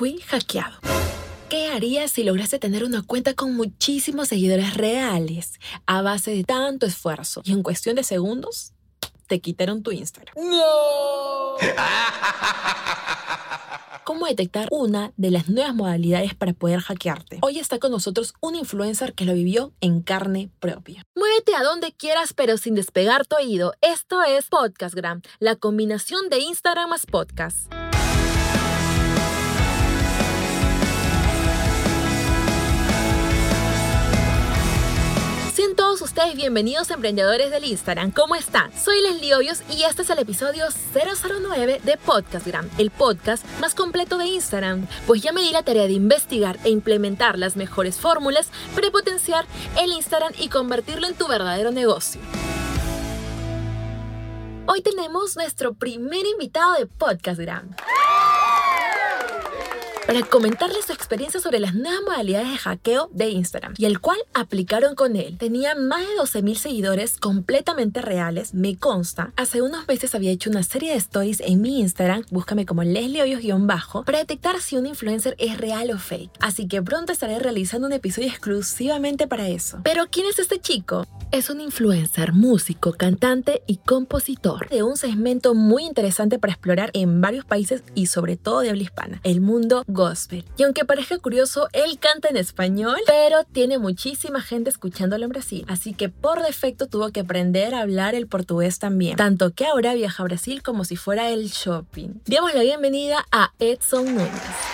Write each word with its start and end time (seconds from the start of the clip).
Fui 0.00 0.18
hackeado. 0.28 0.78
¿Qué 1.50 1.68
harías 1.68 2.12
si 2.12 2.24
lograste 2.24 2.58
tener 2.58 2.84
una 2.84 3.02
cuenta 3.02 3.34
con 3.34 3.54
muchísimos 3.54 4.28
seguidores 4.28 4.72
reales 4.72 5.60
a 5.84 6.00
base 6.00 6.30
de 6.30 6.42
tanto 6.42 6.86
esfuerzo 6.86 7.42
y 7.44 7.52
en 7.52 7.62
cuestión 7.62 7.96
de 7.96 8.02
segundos 8.02 8.72
te 9.26 9.40
quitaron 9.40 9.82
tu 9.82 9.92
Instagram? 9.92 10.34
¡No! 10.38 11.56
cómo 14.04 14.24
detectar 14.24 14.68
una 14.70 15.12
de 15.18 15.30
las 15.30 15.50
nuevas 15.50 15.74
modalidades 15.74 16.34
para 16.34 16.54
poder 16.54 16.80
hackearte. 16.80 17.40
Hoy 17.42 17.58
está 17.58 17.78
con 17.78 17.92
nosotros 17.92 18.32
un 18.40 18.54
influencer 18.54 19.12
que 19.12 19.26
lo 19.26 19.34
vivió 19.34 19.74
en 19.82 20.00
carne 20.00 20.48
propia. 20.60 21.02
Muévete 21.14 21.54
a 21.54 21.62
donde 21.62 21.92
quieras 21.92 22.32
pero 22.32 22.56
sin 22.56 22.74
despegar 22.74 23.26
tu 23.26 23.36
oído. 23.36 23.74
Esto 23.82 24.22
es 24.22 24.46
Podcastgram, 24.46 25.20
la 25.40 25.56
combinación 25.56 26.30
de 26.30 26.38
Instagram 26.38 26.88
más 26.88 27.04
podcast. 27.04 27.70
Bienvenidos 36.36 36.90
emprendedores 36.90 37.50
del 37.50 37.64
Instagram. 37.64 38.10
¿Cómo 38.12 38.36
están? 38.36 38.70
Soy 38.78 39.00
Leslie 39.00 39.34
Hoyos 39.34 39.62
y 39.70 39.82
este 39.84 40.02
es 40.02 40.10
el 40.10 40.18
episodio 40.18 40.66
009 40.94 41.80
de 41.82 41.96
Podcastgram, 41.96 42.68
el 42.78 42.90
podcast 42.90 43.44
más 43.58 43.74
completo 43.74 44.18
de 44.18 44.26
Instagram. 44.26 44.86
Pues 45.06 45.22
ya 45.22 45.32
me 45.32 45.40
di 45.40 45.50
la 45.50 45.62
tarea 45.62 45.86
de 45.86 45.94
investigar 45.94 46.58
e 46.62 46.68
implementar 46.70 47.38
las 47.38 47.56
mejores 47.56 47.98
fórmulas 47.98 48.50
para 48.74 48.90
potenciar 48.90 49.46
el 49.80 49.92
Instagram 49.92 50.32
y 50.38 50.48
convertirlo 50.48 51.08
en 51.08 51.14
tu 51.14 51.26
verdadero 51.26 51.72
negocio. 51.72 52.20
Hoy 54.66 54.82
tenemos 54.82 55.36
nuestro 55.36 55.72
primer 55.72 56.26
invitado 56.26 56.74
de 56.74 56.86
Podcastgram 56.86 57.74
para 60.10 60.26
comentarles 60.26 60.86
su 60.86 60.92
experiencia 60.92 61.38
sobre 61.38 61.60
las 61.60 61.72
nuevas 61.72 62.00
modalidades 62.04 62.50
de 62.50 62.58
hackeo 62.58 63.10
de 63.12 63.28
Instagram 63.28 63.74
y 63.78 63.84
el 63.84 64.00
cual 64.00 64.18
aplicaron 64.34 64.96
con 64.96 65.14
él. 65.14 65.38
Tenía 65.38 65.76
más 65.76 66.00
de 66.00 66.16
12.000 66.20 66.56
seguidores 66.56 67.16
completamente 67.16 68.02
reales, 68.02 68.52
me 68.52 68.76
consta. 68.76 69.32
Hace 69.36 69.62
unos 69.62 69.86
meses 69.86 70.16
había 70.16 70.32
hecho 70.32 70.50
una 70.50 70.64
serie 70.64 70.90
de 70.90 70.96
stories 70.96 71.38
en 71.38 71.60
mi 71.60 71.78
Instagram, 71.78 72.24
búscame 72.32 72.66
como 72.66 72.82
Leslie 72.82 73.22
Hoyos-bajo, 73.22 74.02
para 74.02 74.18
detectar 74.18 74.60
si 74.60 74.76
un 74.76 74.86
influencer 74.86 75.36
es 75.38 75.58
real 75.58 75.92
o 75.92 75.98
fake. 75.98 76.32
Así 76.40 76.66
que 76.66 76.82
pronto 76.82 77.12
estaré 77.12 77.38
realizando 77.38 77.86
un 77.86 77.92
episodio 77.92 78.26
exclusivamente 78.26 79.28
para 79.28 79.46
eso. 79.46 79.78
Pero 79.84 80.08
¿quién 80.10 80.26
es 80.26 80.40
este 80.40 80.58
chico? 80.58 81.06
Es 81.30 81.50
un 81.50 81.60
influencer, 81.60 82.32
músico, 82.32 82.94
cantante 82.94 83.62
y 83.68 83.76
compositor 83.76 84.68
de 84.70 84.82
un 84.82 84.96
segmento 84.96 85.54
muy 85.54 85.84
interesante 85.84 86.40
para 86.40 86.54
explorar 86.54 86.90
en 86.94 87.20
varios 87.20 87.44
países 87.44 87.84
y 87.94 88.06
sobre 88.06 88.36
todo 88.36 88.62
de 88.62 88.70
habla 88.70 88.82
hispana, 88.82 89.20
el 89.22 89.40
mundo 89.40 89.84
Y 90.56 90.62
aunque 90.62 90.84
parezca 90.84 91.18
curioso, 91.18 91.68
él 91.72 91.98
canta 91.98 92.28
en 92.28 92.36
español, 92.36 92.96
pero 93.06 93.44
tiene 93.44 93.78
muchísima 93.78 94.40
gente 94.40 94.70
escuchándolo 94.70 95.24
en 95.24 95.30
Brasil, 95.30 95.64
así 95.68 95.92
que 95.92 96.08
por 96.08 96.42
defecto 96.42 96.86
tuvo 96.86 97.10
que 97.10 97.20
aprender 97.20 97.74
a 97.74 97.80
hablar 97.80 98.14
el 98.14 98.26
portugués 98.26 98.78
también, 98.78 99.16
tanto 99.16 99.52
que 99.52 99.66
ahora 99.66 99.94
viaja 99.94 100.22
a 100.22 100.26
Brasil 100.26 100.62
como 100.62 100.84
si 100.84 100.96
fuera 100.96 101.30
el 101.30 101.48
shopping. 101.48 102.20
Demos 102.24 102.54
la 102.54 102.62
bienvenida 102.62 103.26
a 103.30 103.52
Edson 103.58 104.14
Núñez. 104.14 104.69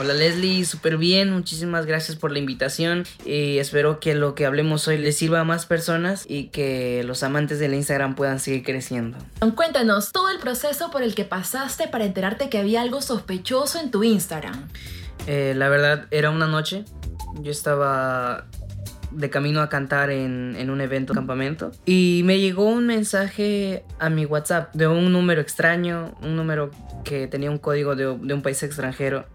Hola 0.00 0.14
Leslie, 0.14 0.64
súper 0.64 0.96
bien, 0.96 1.30
muchísimas 1.30 1.84
gracias 1.84 2.16
por 2.16 2.32
la 2.32 2.38
invitación. 2.38 3.04
Y 3.26 3.58
espero 3.58 4.00
que 4.00 4.14
lo 4.14 4.34
que 4.34 4.46
hablemos 4.46 4.88
hoy 4.88 4.96
les 4.96 5.18
sirva 5.18 5.40
a 5.40 5.44
más 5.44 5.66
personas 5.66 6.24
y 6.26 6.44
que 6.44 7.02
los 7.04 7.22
amantes 7.22 7.58
del 7.58 7.74
Instagram 7.74 8.14
puedan 8.14 8.40
seguir 8.40 8.62
creciendo. 8.62 9.18
Cuéntanos 9.54 10.10
todo 10.10 10.30
el 10.30 10.38
proceso 10.38 10.90
por 10.90 11.02
el 11.02 11.14
que 11.14 11.26
pasaste 11.26 11.86
para 11.86 12.06
enterarte 12.06 12.48
que 12.48 12.56
había 12.56 12.80
algo 12.80 13.02
sospechoso 13.02 13.78
en 13.78 13.90
tu 13.90 14.02
Instagram. 14.02 14.70
Eh, 15.26 15.52
la 15.54 15.68
verdad, 15.68 16.06
era 16.10 16.30
una 16.30 16.46
noche, 16.46 16.86
yo 17.42 17.50
estaba 17.50 18.46
de 19.10 19.28
camino 19.28 19.60
a 19.60 19.68
cantar 19.68 20.08
en, 20.08 20.56
en, 20.56 20.70
un 20.70 20.80
evento 20.80 21.12
campamento. 21.12 21.72
Y 21.84 22.22
me 22.24 22.40
llegó 22.40 22.64
un 22.64 22.86
mensaje 22.86 23.84
a 23.98 24.08
mi 24.08 24.24
WhatsApp 24.24 24.72
de 24.72 24.86
un 24.86 25.12
número 25.12 25.42
extraño, 25.42 26.16
un 26.22 26.36
número 26.36 26.70
que 27.04 27.26
tenía 27.26 27.50
un 27.50 27.58
código 27.58 27.96
de, 27.96 28.04
de 28.04 28.32
un 28.32 28.40
país 28.40 28.62
extranjero 28.62 29.26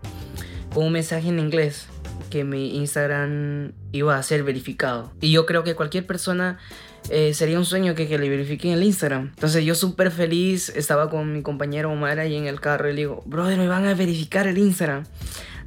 un 0.75 0.91
mensaje 0.91 1.29
en 1.29 1.39
inglés 1.39 1.87
que 2.29 2.43
mi 2.43 2.77
Instagram 2.77 3.71
iba 3.91 4.17
a 4.17 4.23
ser 4.23 4.43
verificado. 4.43 5.11
Y 5.21 5.31
yo 5.31 5.45
creo 5.45 5.63
que 5.63 5.75
cualquier 5.75 6.05
persona 6.05 6.57
eh, 7.09 7.33
sería 7.33 7.57
un 7.57 7.65
sueño 7.65 7.95
que, 7.95 8.07
que 8.07 8.17
le 8.17 8.29
verifiquen 8.29 8.71
el 8.73 8.83
Instagram. 8.83 9.31
Entonces 9.35 9.63
yo 9.63 9.75
súper 9.75 10.11
feliz, 10.11 10.69
estaba 10.69 11.09
con 11.09 11.33
mi 11.33 11.41
compañero 11.41 11.91
Omar 11.91 12.19
ahí 12.19 12.35
en 12.35 12.47
el 12.47 12.59
carro 12.59 12.89
y 12.89 12.93
le 12.93 13.01
digo, 13.01 13.23
brother, 13.25 13.57
me 13.57 13.67
van 13.67 13.85
a 13.85 13.93
verificar 13.93 14.47
el 14.47 14.57
Instagram. 14.57 15.05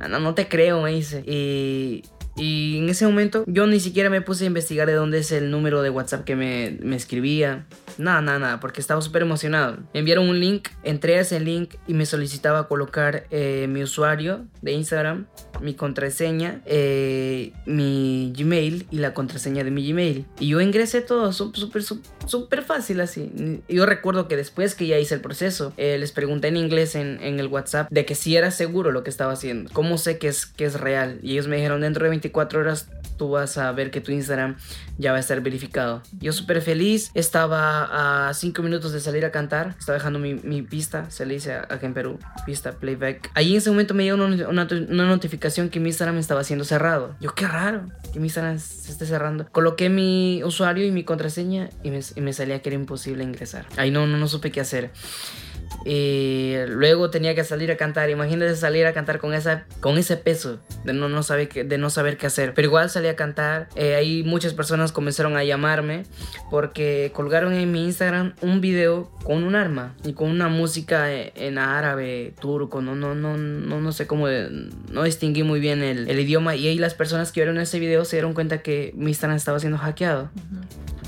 Ah, 0.00 0.08
no, 0.08 0.20
no 0.20 0.34
te 0.34 0.48
creo, 0.48 0.82
me 0.82 0.92
dice. 0.92 1.22
Y 1.26 2.02
y 2.38 2.78
en 2.78 2.88
ese 2.88 3.06
momento 3.06 3.44
yo 3.46 3.66
ni 3.66 3.80
siquiera 3.80 4.10
me 4.10 4.20
puse 4.20 4.44
a 4.44 4.46
investigar 4.46 4.86
de 4.86 4.94
dónde 4.94 5.18
es 5.18 5.32
el 5.32 5.50
número 5.50 5.82
de 5.82 5.90
WhatsApp 5.90 6.24
que 6.24 6.36
me, 6.36 6.78
me 6.82 6.96
escribía. 6.96 7.66
Nada, 7.98 8.22
nada, 8.22 8.38
nada, 8.38 8.60
porque 8.60 8.80
estaba 8.80 9.00
súper 9.00 9.22
emocionado. 9.22 9.78
Me 9.92 10.00
enviaron 10.00 10.28
un 10.28 10.38
link, 10.38 10.68
entré 10.84 11.16
a 11.16 11.20
ese 11.20 11.40
link 11.40 11.74
y 11.86 11.94
me 11.94 12.06
solicitaba 12.06 12.68
colocar 12.68 13.26
eh, 13.30 13.66
mi 13.68 13.82
usuario 13.82 14.46
de 14.62 14.72
Instagram, 14.72 15.26
mi 15.60 15.74
contraseña, 15.74 16.60
eh, 16.66 17.52
mi 17.66 18.32
Gmail 18.36 18.86
y 18.90 18.98
la 18.98 19.14
contraseña 19.14 19.64
de 19.64 19.70
mi 19.70 19.88
Gmail. 19.88 20.26
Y 20.38 20.48
yo 20.48 20.60
ingresé 20.60 21.00
todo 21.00 21.32
súper, 21.32 21.82
súper 21.82 22.62
fácil 22.62 23.00
así. 23.00 23.62
Yo 23.68 23.86
recuerdo 23.86 24.28
que 24.28 24.36
después 24.36 24.74
que 24.74 24.86
ya 24.86 24.98
hice 24.98 25.14
el 25.14 25.20
proceso, 25.20 25.72
eh, 25.76 25.98
les 25.98 26.12
pregunté 26.12 26.48
en 26.48 26.56
inglés 26.56 26.94
en, 26.94 27.18
el 27.20 27.46
WhatsApp 27.46 27.90
de 27.90 28.04
que 28.04 28.14
si 28.14 28.36
era 28.36 28.50
seguro 28.50 28.90
lo 28.90 29.04
que 29.04 29.10
estaba 29.10 29.32
haciendo. 29.32 29.70
¿Cómo 29.72 29.98
sé 29.98 30.18
que 30.18 30.28
es, 30.28 30.46
que 30.46 30.64
es 30.64 30.80
real? 30.80 31.18
Y 31.22 31.32
ellos 31.32 31.46
me 31.46 31.56
dijeron 31.56 31.80
dentro 31.82 32.04
de 32.04 32.10
24 32.10 32.60
horas 32.60 32.88
tú 33.18 33.30
vas 33.30 33.58
a 33.58 33.70
ver 33.72 33.90
que 33.90 34.00
tu 34.00 34.12
Instagram 34.12 34.56
ya 34.96 35.10
va 35.10 35.18
a 35.18 35.20
estar 35.20 35.40
verificado. 35.42 36.02
Yo 36.20 36.32
súper 36.32 36.62
feliz, 36.62 37.10
estaba 37.14 38.28
a 38.28 38.34
5 38.34 38.62
minutos 38.62 38.92
de 38.92 39.00
salir 39.00 39.24
a 39.26 39.30
cantar, 39.30 39.74
estaba 39.78 39.98
dejando 39.98 40.18
mi, 40.18 40.34
mi 40.34 40.62
pista, 40.62 41.10
se 41.10 41.26
le 41.26 41.34
dice 41.34 41.52
acá 41.54 41.84
en 41.84 41.94
Perú, 41.94 42.18
pista 42.46 42.72
playback. 42.72 43.30
Ahí 43.34 43.52
en 43.52 43.58
ese 43.58 43.70
momento 43.70 43.92
me 43.92 44.04
llegó 44.04 44.16
una, 44.16 44.64
notificación 44.64 45.47
que 45.70 45.80
mi 45.80 45.88
Instagram 45.88 46.18
estaba 46.18 46.44
siendo 46.44 46.64
cerrado. 46.64 47.14
Yo, 47.20 47.34
qué 47.34 47.46
raro 47.46 47.86
que 48.12 48.20
mi 48.20 48.26
Instagram 48.26 48.58
se 48.58 48.92
esté 48.92 49.06
cerrando. 49.06 49.46
Coloqué 49.50 49.88
mi 49.88 50.42
usuario 50.44 50.86
y 50.86 50.90
mi 50.90 51.04
contraseña 51.04 51.70
y 51.82 51.90
me, 51.90 52.00
y 52.14 52.20
me 52.20 52.32
salía 52.32 52.60
que 52.62 52.68
era 52.68 52.76
imposible 52.76 53.24
ingresar. 53.24 53.66
Ahí 53.76 53.90
no, 53.90 54.06
no, 54.06 54.18
no 54.18 54.28
supe 54.28 54.50
qué 54.50 54.60
hacer. 54.60 54.90
Y 55.84 56.54
luego 56.66 57.10
tenía 57.10 57.34
que 57.34 57.44
salir 57.44 57.70
a 57.70 57.76
cantar. 57.76 58.10
Imagínate 58.10 58.54
salir 58.56 58.86
a 58.86 58.92
cantar 58.92 59.18
con, 59.18 59.34
esa, 59.34 59.64
con 59.80 59.96
ese 59.98 60.16
peso 60.16 60.58
de 60.84 60.92
no, 60.92 61.08
no 61.08 61.22
saber 61.22 61.48
qué, 61.48 61.64
de 61.64 61.78
no 61.78 61.90
saber 61.90 62.16
qué 62.16 62.26
hacer. 62.26 62.54
Pero 62.54 62.68
igual 62.68 62.90
salí 62.90 63.08
a 63.08 63.16
cantar. 63.16 63.68
Eh, 63.76 63.94
ahí 63.94 64.22
muchas 64.24 64.54
personas 64.54 64.92
comenzaron 64.92 65.36
a 65.36 65.44
llamarme 65.44 66.04
porque 66.50 67.12
colgaron 67.14 67.52
en 67.54 67.70
mi 67.70 67.84
Instagram 67.84 68.34
un 68.40 68.60
video 68.60 69.10
con 69.24 69.44
un 69.44 69.54
arma 69.54 69.94
y 70.04 70.12
con 70.12 70.30
una 70.30 70.48
música 70.48 71.12
en 71.12 71.58
árabe, 71.58 72.34
turco. 72.40 72.82
No, 72.82 72.94
no, 72.94 73.14
no, 73.14 73.36
no, 73.36 73.80
no 73.80 73.92
sé 73.92 74.06
cómo. 74.06 74.26
No 74.28 75.02
distinguí 75.04 75.42
muy 75.42 75.60
bien 75.60 75.82
el, 75.82 76.08
el, 76.08 76.20
idioma. 76.20 76.56
Y 76.56 76.68
ahí 76.68 76.78
las 76.78 76.94
personas 76.94 77.32
que 77.32 77.40
vieron 77.40 77.58
ese 77.58 77.78
video 77.78 78.04
se 78.04 78.16
dieron 78.16 78.34
cuenta 78.34 78.58
que 78.58 78.92
mi 78.96 79.10
Instagram 79.10 79.36
estaba 79.36 79.60
siendo 79.60 79.78
hackeado. 79.78 80.30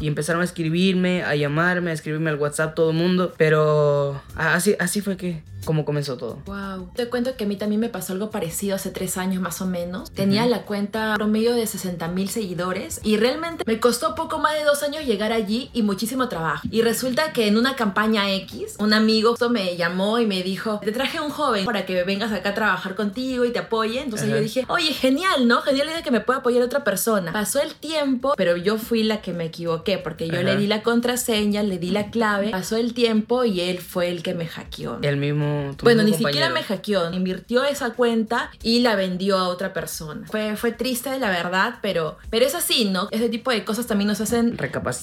Y 0.00 0.08
empezaron 0.08 0.42
a 0.42 0.44
escribirme, 0.44 1.22
a 1.22 1.36
llamarme, 1.36 1.90
a 1.90 1.94
escribirme 1.94 2.30
al 2.30 2.36
WhatsApp 2.36 2.74
todo 2.74 2.90
el 2.90 2.96
mundo. 2.96 3.34
Pero 3.36 4.20
así, 4.34 4.74
así 4.78 5.00
fue 5.00 5.16
que 5.16 5.42
cómo 5.64 5.84
comenzó 5.84 6.16
todo. 6.16 6.38
Wow. 6.46 6.90
Te 6.94 7.08
cuento 7.08 7.36
que 7.36 7.44
a 7.44 7.46
mí 7.46 7.56
también 7.56 7.80
me 7.80 7.88
pasó 7.88 8.12
algo 8.12 8.30
parecido 8.30 8.76
hace 8.76 8.90
tres 8.90 9.16
años 9.16 9.42
más 9.42 9.60
o 9.60 9.66
menos. 9.66 10.10
Tenía 10.10 10.46
la 10.46 10.62
cuenta 10.62 11.14
promedio 11.16 11.54
de 11.54 11.66
60 11.66 12.08
mil 12.08 12.28
seguidores 12.28 13.00
y 13.02 13.16
realmente 13.16 13.64
me 13.66 13.80
costó 13.80 14.14
poco 14.14 14.38
más 14.38 14.54
de 14.54 14.64
dos 14.64 14.82
años 14.82 15.04
llegar 15.04 15.32
allí 15.32 15.70
y 15.72 15.82
muchísimo 15.82 16.28
trabajo. 16.28 16.66
Y 16.70 16.82
resulta 16.82 17.32
que 17.32 17.46
en 17.46 17.56
una 17.56 17.76
campaña 17.76 18.30
X, 18.32 18.76
un 18.78 18.92
amigo 18.92 19.34
me 19.50 19.76
llamó 19.76 20.18
y 20.18 20.26
me 20.26 20.42
dijo, 20.42 20.80
te 20.82 20.92
traje 20.92 21.20
un 21.20 21.30
joven 21.30 21.64
para 21.64 21.86
que 21.86 22.02
vengas 22.04 22.32
acá 22.32 22.50
a 22.50 22.54
trabajar 22.54 22.94
contigo 22.94 23.44
y 23.44 23.52
te 23.52 23.58
apoye. 23.58 24.00
Entonces 24.00 24.28
yo 24.28 24.40
dije, 24.40 24.64
oye, 24.68 24.92
genial, 24.92 25.48
¿no? 25.48 25.62
Genial 25.62 25.88
idea 25.88 26.02
que 26.02 26.10
me 26.10 26.20
pueda 26.20 26.40
apoyar 26.40 26.62
otra 26.62 26.84
persona. 26.84 27.32
Pasó 27.32 27.60
el 27.60 27.74
tiempo, 27.74 28.34
pero 28.36 28.56
yo 28.56 28.78
fui 28.78 29.02
la 29.02 29.20
que 29.22 29.32
me 29.32 29.46
equivoqué 29.46 29.98
porque 29.98 30.28
yo 30.28 30.42
le 30.42 30.56
di 30.56 30.66
la 30.66 30.82
contraseña, 30.82 31.62
le 31.62 31.78
di 31.78 31.90
la 31.90 32.10
clave, 32.10 32.50
pasó 32.50 32.76
el 32.76 32.94
tiempo 32.94 33.44
y 33.44 33.60
él 33.60 33.78
fue 33.78 34.08
el 34.08 34.22
que 34.22 34.34
me 34.34 34.46
hackeó. 34.46 34.98
El 35.02 35.16
mismo 35.16 35.49
bueno, 35.82 36.02
ni 36.02 36.14
siquiera 36.14 36.50
me 36.50 36.62
hackeó, 36.62 37.12
invirtió 37.12 37.64
esa 37.64 37.90
cuenta 37.90 38.50
y 38.62 38.80
la 38.80 38.96
vendió 38.96 39.38
a 39.38 39.48
otra 39.48 39.72
persona. 39.72 40.26
Fue, 40.26 40.56
fue 40.56 40.72
triste, 40.72 41.18
la 41.18 41.30
verdad, 41.30 41.76
pero, 41.82 42.18
pero 42.30 42.44
es 42.46 42.54
así, 42.54 42.84
¿no? 42.84 43.08
Ese 43.10 43.28
tipo 43.28 43.50
de 43.50 43.64
cosas 43.64 43.86
también 43.86 44.08
nos 44.08 44.20
hacen 44.20 44.56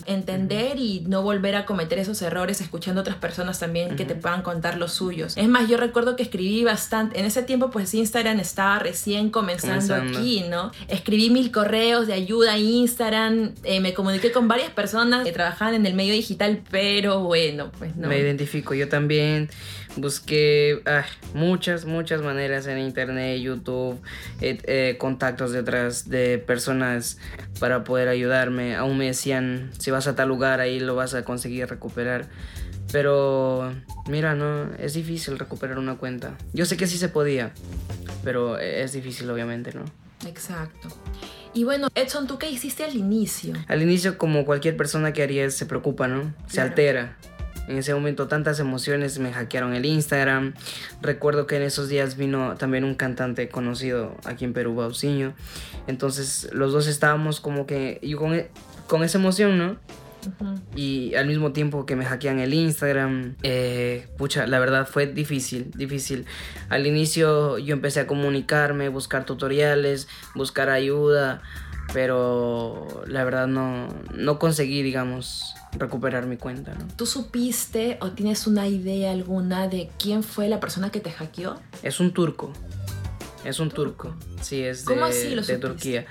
entender 0.06 0.80
y 0.80 1.02
no 1.08 1.22
volver 1.22 1.56
a 1.56 1.66
cometer 1.66 2.00
esos 2.00 2.22
errores 2.22 2.62
escuchando 2.62 3.02
a 3.02 3.04
otras 3.04 3.18
personas 3.18 3.60
también 3.60 3.96
que 3.96 4.06
te 4.06 4.16
puedan 4.16 4.42
contar 4.42 4.78
los 4.78 4.94
suyos. 4.94 5.36
Es 5.38 5.48
más, 5.48 5.70
yo 5.70 5.78
recuerdo 5.78 6.16
que 6.16 6.24
escribí 6.24 6.64
bastante, 6.64 7.20
en 7.20 7.26
ese 7.26 7.44
tiempo 7.44 7.70
pues 7.70 7.94
Instagram 7.94 8.40
estaba 8.40 8.80
recién 8.80 9.30
comenzando, 9.30 9.96
aquí, 9.96 10.44
¿no? 10.50 10.72
Escribí 10.88 11.30
mil 11.30 11.52
correos 11.52 12.08
de 12.08 12.14
ayuda 12.14 12.54
a 12.54 12.58
Instagram, 12.58 13.54
eh, 13.64 13.80
me 13.80 13.94
comuniqué 13.94 14.32
con 14.32 14.48
varias 14.48 14.72
personas 14.72 15.24
que 15.24 15.32
trabajaban 15.32 15.76
en 15.76 15.86
el 15.86 15.94
medio 15.94 16.14
digital, 16.14 16.62
pero 16.70 17.22
bueno, 17.22 17.72
pues 17.78 17.96
no. 17.96 18.08
Me 18.08 18.20
identifico, 18.20 18.74
yo 18.74 18.90
también 18.90 19.50
busqué 19.96 20.37
busqué 20.38 20.82
ah, 20.86 21.06
muchas, 21.34 21.86
muchas 21.86 22.22
maneras 22.22 22.68
en 22.68 22.80
internet, 22.80 23.40
YouTube, 23.40 24.00
eh, 24.42 24.60
eh, 24.64 24.98
contactos 25.00 25.52
detrás 25.52 26.10
de 26.10 26.38
personas 26.38 27.18
para 27.60 27.84
poder 27.84 28.08
ayudarme. 28.08 28.76
Aún 28.76 28.98
me 28.98 29.06
decían, 29.06 29.72
si 29.78 29.92
vas 29.92 30.08
a 30.08 30.16
tal 30.16 30.30
lugar, 30.30 30.60
ahí 30.60 30.80
lo 30.80 30.96
vas 30.96 31.14
a 31.14 31.24
conseguir 31.24 31.68
recuperar. 31.68 32.28
Pero 32.92 33.74
mira, 34.08 34.34
no, 34.34 34.74
es 34.76 34.94
difícil 34.94 35.38
recuperar 35.38 35.78
una 35.78 35.96
cuenta. 35.96 36.38
Yo 36.54 36.66
sé 36.66 36.78
que 36.78 36.88
sí 36.88 36.98
se 36.98 37.10
podía, 37.10 37.52
pero 38.24 38.58
es 38.58 38.94
difícil 38.94 39.30
obviamente, 39.30 39.74
¿no? 39.74 39.84
Exacto. 40.26 40.88
Y 41.54 41.64
bueno, 41.64 41.90
Edson, 41.96 42.28
¿tú 42.28 42.38
qué 42.38 42.50
hiciste 42.50 42.84
al 42.84 42.96
inicio? 42.96 43.56
Al 43.68 43.82
inicio, 43.82 44.18
como 44.18 44.46
cualquier 44.46 44.78
persona 44.78 45.12
que 45.12 45.24
haría, 45.24 45.50
se 45.50 45.66
preocupa, 45.66 46.08
¿no? 46.08 46.34
Se 46.48 46.62
altera. 46.62 47.18
En 47.68 47.78
ese 47.78 47.94
momento 47.94 48.28
tantas 48.28 48.60
emociones, 48.60 49.20
me 49.20 49.32
hackearon 49.34 49.74
el 49.74 49.86
Instagram. 49.86 50.54
Recuerdo 51.02 51.48
que 51.48 51.58
en 51.58 51.64
esos 51.64 51.90
días 51.90 52.18
vino 52.18 52.56
también 52.56 52.84
un 52.84 52.96
cantante 52.96 53.50
conocido 53.50 54.16
aquí 54.26 54.46
en 54.46 54.54
Perú, 54.54 54.76
Bauciño. 54.76 55.34
Entonces 55.88 56.50
los 56.54 56.72
dos 56.72 56.88
estábamos 56.88 57.40
como 57.40 57.66
que, 57.66 58.00
yo 58.02 58.18
con, 58.18 58.34
e, 58.34 58.50
con 58.88 59.04
esa 59.04 59.18
emoción, 59.18 59.58
¿no? 59.58 59.78
Y 60.76 61.16
al 61.16 61.28
mismo 61.28 61.52
tiempo 61.52 61.86
que 61.86 61.96
me 61.96 62.06
hackean 62.06 62.40
el 62.40 62.54
Instagram, 62.54 63.36
eh, 63.44 64.08
pucha, 64.18 64.46
la 64.48 64.60
verdad 64.60 64.88
fue 64.88 65.08
difícil, 65.08 65.72
difícil. 65.76 66.26
Al 66.70 66.86
inicio 66.86 67.58
yo 67.58 67.74
empecé 67.74 68.02
a 68.02 68.08
comunicarme, 68.08 68.90
buscar 68.90 69.26
tutoriales, 69.26 70.08
buscar 70.36 70.70
ayuda, 70.70 71.42
pero 71.94 73.04
la 73.08 73.24
verdad 73.24 73.48
no, 73.48 73.88
no 74.14 74.40
conseguí, 74.40 74.84
digamos, 74.84 75.56
recuperar 75.74 76.26
mi 76.26 76.38
cuenta. 76.38 76.74
¿no? 76.74 76.88
¿Tú 76.96 77.06
supiste 77.06 77.98
o 78.02 78.12
tienes 78.12 78.48
una 78.48 78.68
idea 78.68 79.12
alguna 79.12 79.68
de 79.68 79.90
quién 79.98 80.24
fue 80.24 80.50
la 80.50 80.60
persona 80.60 80.92
que 80.92 81.00
te 81.00 81.12
hackeó? 81.12 81.60
Es 81.84 82.00
un 82.00 82.14
turco. 82.14 82.52
Es 83.46 83.60
un 83.60 83.70
turco. 83.70 84.14
Sí, 84.42 84.62
es 84.64 84.86
de, 84.86 84.94
¿Cómo 84.94 85.06
así 85.06 85.34
lo 85.34 85.42
de 85.42 85.58
Turquía. 85.58 86.06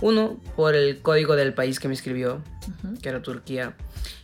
Uno, 0.00 0.40
por 0.56 0.74
el 0.74 1.02
código 1.02 1.36
del 1.36 1.52
país 1.52 1.80
que 1.80 1.88
me 1.88 1.94
escribió, 1.94 2.40
que 3.02 3.08
era 3.08 3.20
Turquía. 3.20 3.74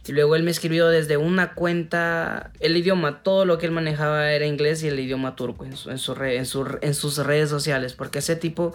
Y 0.07 0.13
luego 0.13 0.37
él 0.37 0.45
me 0.45 0.51
escribió 0.51 0.89
desde 0.89 1.17
una 1.17 1.55
cuenta, 1.55 2.53
el 2.61 2.77
idioma, 2.77 3.23
todo 3.23 3.45
lo 3.45 3.59
que 3.59 3.67
él 3.67 3.73
manejaba 3.73 4.31
era 4.33 4.47
inglés 4.47 4.83
y 4.83 4.89
el 4.89 5.01
idioma 5.01 5.35
turco 5.35 5.65
en, 5.65 5.77
su, 5.77 5.91
en, 5.91 5.99
su 5.99 6.15
en, 6.23 6.47
su, 6.47 6.79
en 6.81 6.95
sus 6.95 7.19
redes 7.19 7.51
sociales, 7.51 7.95
porque 7.95 8.21
ese 8.21 8.37
tipo 8.37 8.75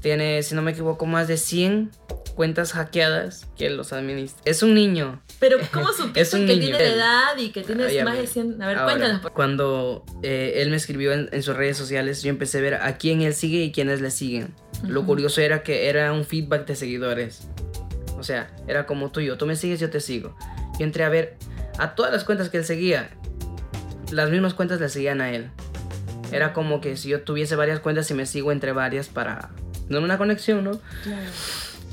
tiene, 0.00 0.42
si 0.42 0.54
no 0.54 0.62
me 0.62 0.72
equivoco, 0.72 1.06
más 1.06 1.28
de 1.28 1.36
100 1.36 1.90
cuentas 2.34 2.72
hackeadas 2.72 3.48
que 3.56 3.68
los 3.68 3.92
administra. 3.92 4.40
Es 4.44 4.62
un 4.62 4.74
niño. 4.74 5.20
Pero 5.40 5.58
¿cómo 5.72 5.88
supiste 5.92 6.20
es 6.20 6.32
un 6.32 6.46
que 6.46 6.56
tiene 6.56 6.78
edad 6.78 7.36
y 7.36 7.50
que 7.50 7.62
tienes 7.62 8.04
más 8.04 8.16
de 8.16 8.26
100? 8.26 8.62
A 8.62 8.66
ver, 8.68 8.78
cuéntanos. 8.78 9.30
Cuando 9.32 10.04
eh, 10.22 10.54
él 10.56 10.70
me 10.70 10.76
escribió 10.76 11.12
en, 11.12 11.28
en, 11.32 11.42
sus 11.42 11.56
redes 11.56 11.76
sociales, 11.76 12.22
yo 12.22 12.30
empecé 12.30 12.58
a 12.58 12.60
ver 12.60 12.74
a 12.74 12.96
quién 12.96 13.22
él 13.22 13.34
sigue 13.34 13.62
y 13.64 13.72
quiénes 13.72 14.00
le 14.00 14.10
siguen. 14.10 14.54
Lo 14.84 15.04
curioso 15.04 15.40
era 15.40 15.62
que 15.62 15.88
era 15.88 16.12
un 16.12 16.24
feedback 16.24 16.66
de 16.66 16.76
seguidores. 16.76 17.48
O 18.18 18.22
sea, 18.22 18.50
era 18.66 18.86
como 18.86 19.10
tú 19.10 19.20
y 19.20 19.26
yo. 19.26 19.36
Tú 19.36 19.46
me 19.46 19.56
sigues, 19.56 19.80
yo 19.80 19.90
te 19.90 20.00
sigo. 20.00 20.36
Yo 20.78 20.84
entré 20.84 21.04
a 21.04 21.08
ver 21.08 21.36
a 21.78 21.94
todas 21.94 22.12
las 22.12 22.24
cuentas 22.24 22.50
que 22.50 22.58
él 22.58 22.64
seguía. 22.64 23.10
Las 24.12 24.30
mismas 24.30 24.54
cuentas 24.54 24.80
le 24.80 24.88
seguían 24.88 25.20
a 25.20 25.32
él. 25.32 25.50
Era 26.30 26.52
como 26.52 26.80
que 26.80 26.96
si 26.96 27.08
yo 27.08 27.22
tuviese 27.22 27.56
varias 27.56 27.80
cuentas 27.80 28.10
y 28.10 28.14
me 28.14 28.26
sigo 28.26 28.52
entre 28.52 28.72
varias 28.72 29.08
para 29.08 29.50
no 29.88 30.00
una 30.00 30.18
conexión, 30.18 30.64
¿no? 30.64 30.80
Claro. 31.02 31.30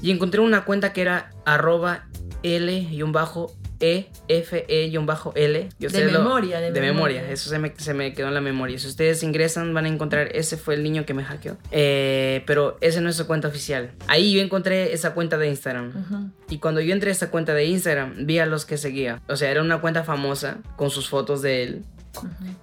Y 0.02 0.12
encontré 0.12 0.42
una 0.42 0.66
cuenta 0.66 0.94
que 0.94 1.02
era 1.02 1.32
arroba 1.46 2.08
L-E 2.44 3.04
F-E-L. 4.28 5.70
De 5.80 6.06
memoria, 6.06 6.60
de, 6.60 6.72
de 6.72 6.82
memoria. 6.82 7.30
Eso 7.30 7.50
se 7.50 7.60
me, 7.60 7.74
se 7.78 7.94
me, 7.94 8.14
quedó 8.14 8.28
en 8.28 8.34
la 8.34 8.42
memoria. 8.42 8.78
Si 8.80 8.88
ustedes 8.88 9.22
ingresan, 9.24 9.74
van 9.74 9.86
a 9.86 9.90
encontrar, 9.90 10.30
ese 10.34 10.58
fue 10.58 10.76
el 10.76 10.84
niño 10.84 11.06
que 11.06 11.14
me 11.14 11.24
hackeó. 11.24 11.58
Eh, 11.72 12.44
pero 12.46 12.78
ese 12.82 13.02
no 13.02 13.10
es 13.10 13.16
su 13.16 13.28
cuenta 13.28 13.48
oficial. 13.48 13.92
Ahí 14.08 14.34
yo 14.34 14.42
encontré 14.42 14.94
esa 14.94 15.14
cuenta 15.14 15.38
de 15.38 15.50
Instagram. 15.50 16.32
Y 16.50 16.60
cuando 16.60 16.82
yo 16.82 16.94
entré 16.94 17.10
a 17.10 17.14
esa 17.14 17.30
cuenta 17.30 17.54
de 17.54 17.66
Instagram, 17.66 18.26
vi 18.26 18.40
a 18.40 18.46
los 18.46 18.66
que 18.66 18.78
seguía. 18.78 19.22
O 19.28 19.36
sea, 19.36 19.52
era 19.52 19.62
una 19.62 19.82
cuenta 19.82 20.04
famosa 20.04 20.60
con 20.78 20.90
sus 20.90 21.10
fotos 21.10 21.42
de 21.42 21.64
él 21.64 21.86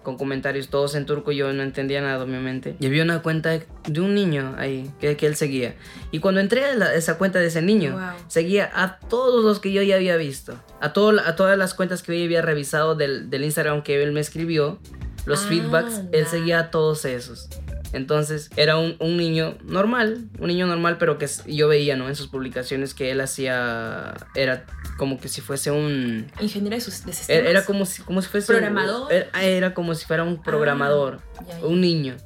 con 0.02 0.16
comentarios 0.16 0.69
todos 0.69 0.94
en 0.94 1.06
turco, 1.06 1.32
yo 1.32 1.52
no 1.52 1.62
entendía 1.62 2.00
nada 2.00 2.22
obviamente. 2.22 2.76
Y 2.81 2.87
había 2.87 3.02
una 3.02 3.22
cuenta 3.22 3.50
de 3.50 4.00
un 4.00 4.14
niño 4.14 4.54
ahí 4.58 4.90
que, 5.00 5.16
que 5.16 5.26
él 5.26 5.37
seguía. 5.37 5.75
Y 6.10 6.20
cuando 6.20 6.40
entré 6.40 6.64
a 6.64 6.94
esa 6.94 7.19
cuenta 7.19 7.38
de 7.38 7.46
ese 7.46 7.62
niño, 7.62 7.99
seguía 8.28 8.70
a 8.75 8.99
todos 8.99 9.44
los 9.44 9.60
que 9.60 9.72
yo 9.72 9.82
ya 9.82 9.96
había 9.96 10.16
visto. 10.16 10.54
A, 10.81 10.93
todo, 10.93 11.20
a 11.20 11.37
todas 11.37 11.56
las 11.56 11.75
cuentas 11.75 12.02
que 12.02 12.19
yo 12.19 12.25
había 12.25 12.43
revisado 12.43 12.94
del, 12.94 13.31
del 13.31 13.44
Instagram 13.44 13.82
que 13.82 14.02
él 14.02 14.12
me 14.12 14.20
escribió, 14.20 14.78
los 15.25 15.40
feedbacks, 15.40 16.02
él 16.12 16.26
seguía 16.26 16.58
a 16.58 16.70
todos 16.70 17.05
esos. 17.05 17.48
Entonces 17.93 18.50
era 18.56 18.77
un, 18.79 18.97
un, 19.00 19.17
niño 19.17 19.56
normal, 19.65 20.29
un 20.39 20.49
niño 20.49 20.67
normal, 20.67 20.97
pero 20.99 21.19
que 21.19 21.27
yo 21.47 21.69
veía, 21.69 21.97
¿no? 21.97 22.09
En 22.09 22.17
sus 22.17 22.29
publicaciones 22.29 22.94
que 22.94 23.11
él 23.11 23.21
hacía, 23.21 24.15
era 24.35 24.65
como 24.97 25.21
que 25.21 25.29
si 25.29 25.41
fuese 25.41 25.71
un... 25.71 26.27
Ingeniero 26.41 26.77
de, 26.77 26.81
sistemas. 26.81 27.29
Era, 27.29 27.65
como, 27.65 27.85
si, 27.85 28.03
como 28.03 28.23
si 28.23 28.29
fuese... 28.29 28.47
Programador. 28.47 29.12
era, 29.12 29.75
como 29.75 29.94
si 29.94 30.06
fuera 30.06 30.23
un 30.23 30.39
ah, 30.41 30.43
programador, 30.43 31.21
un 31.62 31.81
niño, 31.81 32.17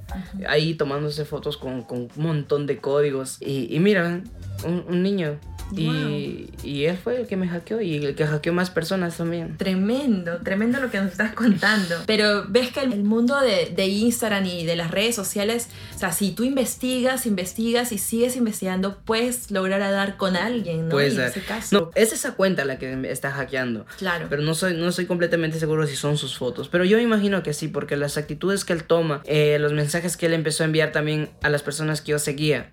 ahí 0.49 0.75
tomándose 0.75 1.25
fotos 1.25 1.57
con, 1.57 1.83
con, 1.83 2.09
un 2.15 2.23
montón 2.23 2.67
de 2.67 2.79
códigos. 2.79 3.39
Y, 3.41 3.75
y 3.75 3.81
mira, 3.81 4.23
un, 4.65 4.85
un 4.89 5.03
niño 5.03 5.39
y, 5.73 6.51
y, 6.63 6.85
él 6.85 6.97
fue 6.97 7.21
el 7.21 7.27
que 7.27 7.37
me 7.37 7.49
hackeó 7.49 7.81
y 7.81 7.97
el 7.97 8.15
que 8.15 8.27
hackeó 8.27 8.53
más 8.53 8.71
personas 8.71 9.17
también. 9.17 9.57
Tremendo, 9.57 10.39
tremendo 10.39 10.81
lo 10.81 10.91
que 10.91 10.99
nos 11.01 11.13
estás 11.13 11.33
contando. 11.35 11.97
Pero 12.07 12.45
ves 12.49 12.71
que 12.73 12.81
el 12.81 13.03
mundo 13.03 13.41
de, 13.41 13.73
de, 13.75 13.87
Instagram 13.87 14.47
y 14.47 14.65
de 14.65 14.77
las 14.77 14.91
redes 14.91 15.15
sociales, 15.15 15.69
o 15.95 15.99
sea, 15.99 16.13
si 16.13 16.33
tú 16.33 16.45
investigas, 16.45 17.27
investigas 17.27 17.93
y 17.93 17.99
sigues 17.99 18.37
investigando, 18.37 18.99
puedes 19.05 19.51
lograr 19.51 19.81
dar 19.81 20.17
con 20.17 20.37
alguien, 20.37 20.85
¿no? 20.85 20.91
Puedes 20.91 21.17
dar. 21.17 21.33
No, 21.73 21.91
es 21.95 22.13
esa 22.13 22.35
cuenta 22.35 22.65
la 22.65 22.79
que 22.79 23.11
está 23.11 23.31
hackeando. 23.33 23.87
Claro. 23.99 24.27
Pero 24.29 24.43
no 24.43 24.55
soy, 24.55 24.75
no 24.75 24.91
soy 24.93 25.07
completamente 25.07 25.59
seguro 25.59 25.87
si 25.87 25.97
son 25.97 26.17
sus 26.17 26.37
fotos. 26.37 26.69
Pero 26.69 26.85
yo 26.85 26.97
me 26.97 27.03
imagino 27.03 27.43
que 27.43 27.53
sí, 27.53 27.69
porque 27.69 27.97
las 27.97 28.17
actitudes 28.17 28.65
que 28.65 28.73
él 28.73 28.85
toma, 28.85 29.23
eh, 29.25 29.59
los 29.59 29.73
mensajes 29.73 30.17
que 30.17 30.27
él 30.27 30.35
empezó 30.35 30.63
a 30.63 30.67
enviar 30.67 30.93
también 30.93 31.31
a 31.43 31.51
las 31.51 31.63
personas 31.63 32.01
que 32.01 32.13
yo 32.13 32.19
seguía, 32.19 32.71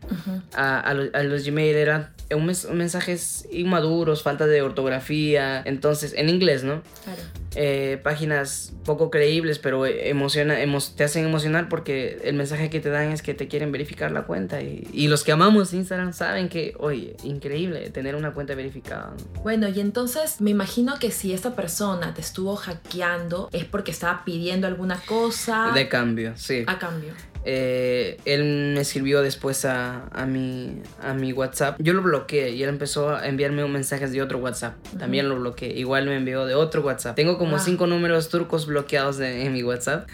a, 0.54 0.80
a, 0.80 0.90
a, 0.90 1.24
los 1.24 1.46
Gmail, 1.46 1.76
eran 1.76 2.10
un, 2.36 2.46
mes, 2.46 2.66
un 2.66 2.83
mensajes 2.84 3.48
inmaduros, 3.52 4.24
falta 4.24 4.46
de 4.46 4.62
ortografía, 4.62 5.62
entonces, 5.66 6.14
en 6.16 6.30
inglés, 6.30 6.64
¿no? 6.64 6.82
Claro. 7.04 7.22
Eh, 7.56 8.00
páginas 8.04 8.74
poco 8.84 9.10
creíbles, 9.10 9.60
pero 9.60 9.86
emociona, 9.86 10.56
te 10.96 11.04
hacen 11.04 11.26
emocionar 11.26 11.70
porque 11.70 12.20
el 12.24 12.36
mensaje 12.36 12.70
que 12.70 12.80
te 12.80 12.90
dan 12.90 13.12
es 13.12 13.22
que 13.22 13.34
te 13.34 13.48
quieren 13.48 13.72
verificar 13.72 14.12
la 14.12 14.24
cuenta. 14.24 14.62
Y, 14.62 14.88
y 14.92 15.08
los 15.08 15.24
que 15.24 15.32
amamos 15.32 15.74
Instagram 15.74 16.14
saben 16.14 16.50
que, 16.50 16.76
oye, 16.80 17.16
increíble 17.24 17.90
tener 17.92 18.16
una 18.16 18.34
cuenta 18.34 18.56
verificada. 18.56 19.14
Bueno, 19.44 19.68
y 19.70 19.80
entonces 19.80 20.42
me 20.42 20.50
imagino 20.50 21.00
que 21.00 21.12
si 21.12 21.32
esta 21.32 21.56
persona 21.56 22.14
te 22.14 22.22
estuvo 22.22 22.56
hackeando 22.56 23.50
es 23.54 23.66
porque 23.66 23.92
estaba 23.92 24.26
pidiendo 24.26 24.68
alguna 24.68 25.00
cosa. 25.06 25.72
De 25.74 25.88
cambio, 25.88 26.34
sí. 26.36 26.64
A 26.68 26.80
cambio. 26.80 27.14
Eh, 27.46 28.18
él 28.26 28.74
me 28.74 28.82
escribió 28.82 29.22
después 29.22 29.66
a, 29.66 30.08
a, 30.12 30.26
mi, 30.26 30.82
a 31.02 31.14
mi 31.14 31.34
WhatsApp. 31.34 31.78
Yo 31.80 31.94
lo 31.94 32.02
bloqueé 32.02 32.52
y 32.52 32.64
él 32.64 32.70
empezó 32.70 33.16
a 33.16 33.28
enviarme 33.28 33.66
mensajes 33.68 34.12
de 34.12 34.22
otro 34.22 34.40
WhatsApp. 34.40 34.76
También 34.98 35.30
lo 35.30 35.40
bloqueé. 35.40 35.74
Igual 35.78 36.06
me 36.06 36.16
envió 36.16 36.46
de 36.46 36.56
otro 36.56 36.82
WhatsApp. 36.82 37.16
Tengo 37.16 37.38
como 37.38 37.60
cinco 37.60 37.88
números 37.88 38.30
turcos 38.30 38.66
bloqueados 38.66 39.20
en 39.20 39.52
mi 39.52 39.64
WhatsApp. 39.64 40.10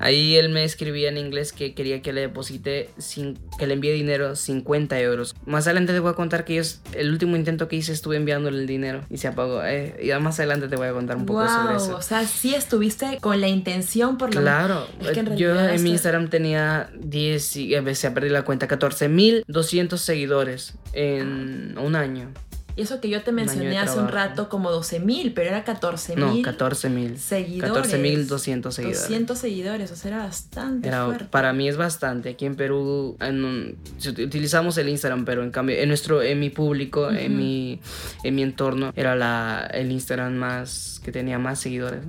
Ahí 0.00 0.36
él 0.36 0.48
me 0.48 0.64
escribía 0.64 1.10
en 1.10 1.18
inglés 1.18 1.52
que 1.52 1.74
quería 1.74 2.00
que 2.00 2.14
le 2.14 2.22
deposite, 2.22 2.88
sin, 2.96 3.38
que 3.58 3.66
le 3.66 3.74
envíe 3.74 3.92
dinero 3.92 4.34
50 4.34 4.98
euros. 5.00 5.36
Más 5.44 5.66
adelante 5.66 5.92
te 5.92 6.00
voy 6.00 6.10
a 6.10 6.14
contar 6.14 6.46
que 6.46 6.54
yo, 6.54 6.62
el 6.94 7.10
último 7.10 7.36
intento 7.36 7.68
que 7.68 7.76
hice 7.76 7.92
estuve 7.92 8.16
enviándole 8.16 8.58
el 8.58 8.66
dinero 8.66 9.02
y 9.10 9.18
se 9.18 9.28
apagó. 9.28 9.62
Eh, 9.62 10.00
y 10.02 10.10
más 10.20 10.38
adelante 10.40 10.68
te 10.68 10.76
voy 10.76 10.88
a 10.88 10.92
contar 10.92 11.18
un 11.18 11.26
poco 11.26 11.46
sobre 11.46 11.76
eso. 11.76 11.96
O 11.96 12.02
sea, 12.02 12.24
sí 12.24 12.54
estuviste 12.54 13.18
con 13.20 13.40
la 13.40 13.48
intención 13.48 14.16
por 14.16 14.34
lo 14.34 14.40
Claro. 14.40 14.86
Es 15.00 15.10
que 15.10 15.20
en 15.20 15.36
yo 15.36 15.58
en 15.58 15.82
mi 15.82 15.90
Instagram 15.90 16.30
tenía 16.30 16.90
10 16.98 17.56
y 17.56 17.74
a 17.74 17.82
veces 17.82 18.10
perdí 18.10 18.30
la 18.30 18.42
cuenta, 18.42 18.66
14.200 18.68 19.96
seguidores 19.98 20.74
en 20.94 21.76
un 21.78 21.94
año. 21.94 22.32
Y 22.80 22.84
eso 22.84 22.98
que 22.98 23.10
yo 23.10 23.22
te 23.22 23.30
mencioné 23.30 23.78
hace 23.78 23.98
un 23.98 24.08
rato 24.08 24.48
como 24.48 24.70
12 24.70 25.00
mil, 25.00 25.34
pero 25.34 25.50
era 25.50 25.64
14 25.64 26.16
mil. 26.16 26.24
No, 26.24 26.42
14 26.42 26.88
mil. 26.88 27.18
Seguidores. 27.18 27.74
14 27.74 27.98
mil 27.98 28.26
200 28.26 28.74
seguidores. 28.74 29.02
200 29.02 29.38
seguidores, 29.38 29.92
o 29.92 29.96
sea, 29.96 30.12
era 30.12 30.24
bastante 30.24 30.88
era, 30.88 31.04
fuerte. 31.04 31.26
Para 31.26 31.52
mí 31.52 31.68
es 31.68 31.76
bastante. 31.76 32.30
Aquí 32.30 32.46
en 32.46 32.54
Perú 32.54 33.18
en 33.20 33.76
utilizamos 34.02 34.78
el 34.78 34.88
Instagram, 34.88 35.26
pero 35.26 35.42
en 35.42 35.50
cambio 35.50 35.76
en 35.76 35.88
nuestro, 35.88 36.22
en 36.22 36.40
mi 36.40 36.48
público, 36.48 37.10
en, 37.10 37.36
mi, 37.36 37.82
en 38.24 38.34
mi 38.34 38.42
entorno, 38.42 38.94
era 38.96 39.14
la, 39.14 39.68
el 39.74 39.92
Instagram 39.92 40.32
más 40.32 41.02
que 41.04 41.12
tenía 41.12 41.38
más 41.38 41.60
seguidores. 41.60 42.00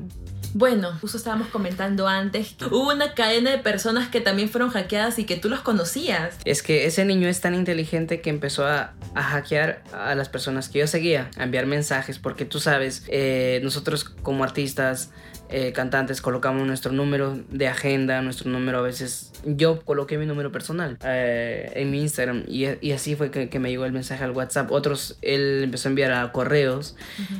Bueno, 0.54 0.92
justo 1.00 1.18
estábamos 1.18 1.48
comentando 1.48 2.08
antes 2.10 2.56
que 2.58 2.66
hubo 2.66 2.92
una 2.92 3.14
cadena 3.14 3.52
de 3.52 3.60
personas 3.60 4.10
que 4.10 4.20
también 4.20 4.50
fueron 4.50 4.70
hackeadas 4.70 5.18
y 5.18 5.24
que 5.26 5.38
tú 5.38 5.48
los 5.48 5.62
conocías. 5.62 6.36
Es 6.44 6.62
que 6.62 6.86
ese 6.86 7.06
niño 7.06 7.30
es 7.30 7.40
tan 7.40 7.56
inteligente 7.56 8.20
que 8.20 8.30
empezó 8.30 8.66
a, 8.68 8.94
a 9.16 9.24
hackear 9.24 9.84
a 9.94 10.14
las 10.14 10.28
personas 10.28 10.61
que 10.70 10.80
yo 10.80 10.88
seguía, 10.88 11.30
a 11.38 11.44
enviar 11.44 11.66
mensajes, 11.66 12.20
porque 12.20 12.46
tú 12.46 12.60
sabes, 12.60 13.04
eh, 13.08 13.60
nosotros 13.64 14.04
como 14.04 14.44
artistas 14.44 15.12
eh, 15.54 15.74
cantantes 15.74 16.22
colocamos 16.22 16.66
nuestro 16.66 16.94
número 16.94 17.38
de 17.50 17.68
agenda, 17.68 18.22
nuestro 18.22 18.50
número 18.50 18.80
a 18.80 18.82
veces. 18.82 19.34
Yo 19.44 19.82
coloqué 19.82 20.18
mi 20.18 20.26
número 20.26 20.52
personal 20.52 20.98
eh, 21.04 21.70
en 21.76 21.92
mi 21.92 22.00
Instagram 22.02 22.44
y, 22.48 22.68
y 22.80 22.94
así 22.94 23.16
fue 23.16 23.32
que, 23.32 23.50
que, 23.50 23.60
me 23.60 23.70
llegó 23.70 23.84
el 23.86 23.92
mensaje 23.92 24.24
al 24.24 24.32
WhatsApp. 24.32 24.72
Otros, 24.72 25.18
él 25.22 25.62
empezó 25.64 25.90
a 25.90 25.92
enviar 25.92 26.14
a 26.14 26.32
correos, 26.32 26.96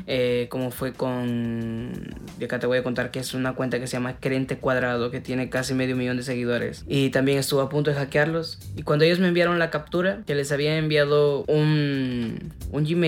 eh, 0.08 0.48
como 0.50 0.72
fue 0.72 0.92
con. 0.92 1.94
De 2.38 2.46
acá 2.46 2.60
te 2.60 2.68
voy 2.68 2.80
a 2.80 2.84
contar 2.84 3.12
que 3.12 3.20
es 3.20 3.34
una 3.34 3.54
cuenta 3.54 3.80
que 3.80 3.88
se 3.88 3.94
llama 3.94 4.18
Crente 4.20 4.58
Cuadrado, 4.58 5.10
que 5.10 5.22
tiene 5.22 5.50
casi 5.50 5.74
medio 5.74 5.96
millón 5.96 6.18
de 6.18 6.24
seguidores. 6.24 6.84
Y 6.88 7.12
también 7.12 7.38
estuvo 7.38 7.62
a 7.62 7.70
punto 7.70 7.92
de 7.92 7.96
hackearlos. 7.96 8.60
Y 8.76 8.84
cuando 8.84 9.06
ellos 9.06 9.20
me 9.20 9.30
enviaron 9.30 9.58
la 9.58 9.70
captura, 9.70 10.22
que 10.26 10.36
les 10.36 10.52
había 10.52 10.78
enviado 10.78 11.46
un, 11.46 12.52
un 12.72 12.84
Gmail 12.84 13.01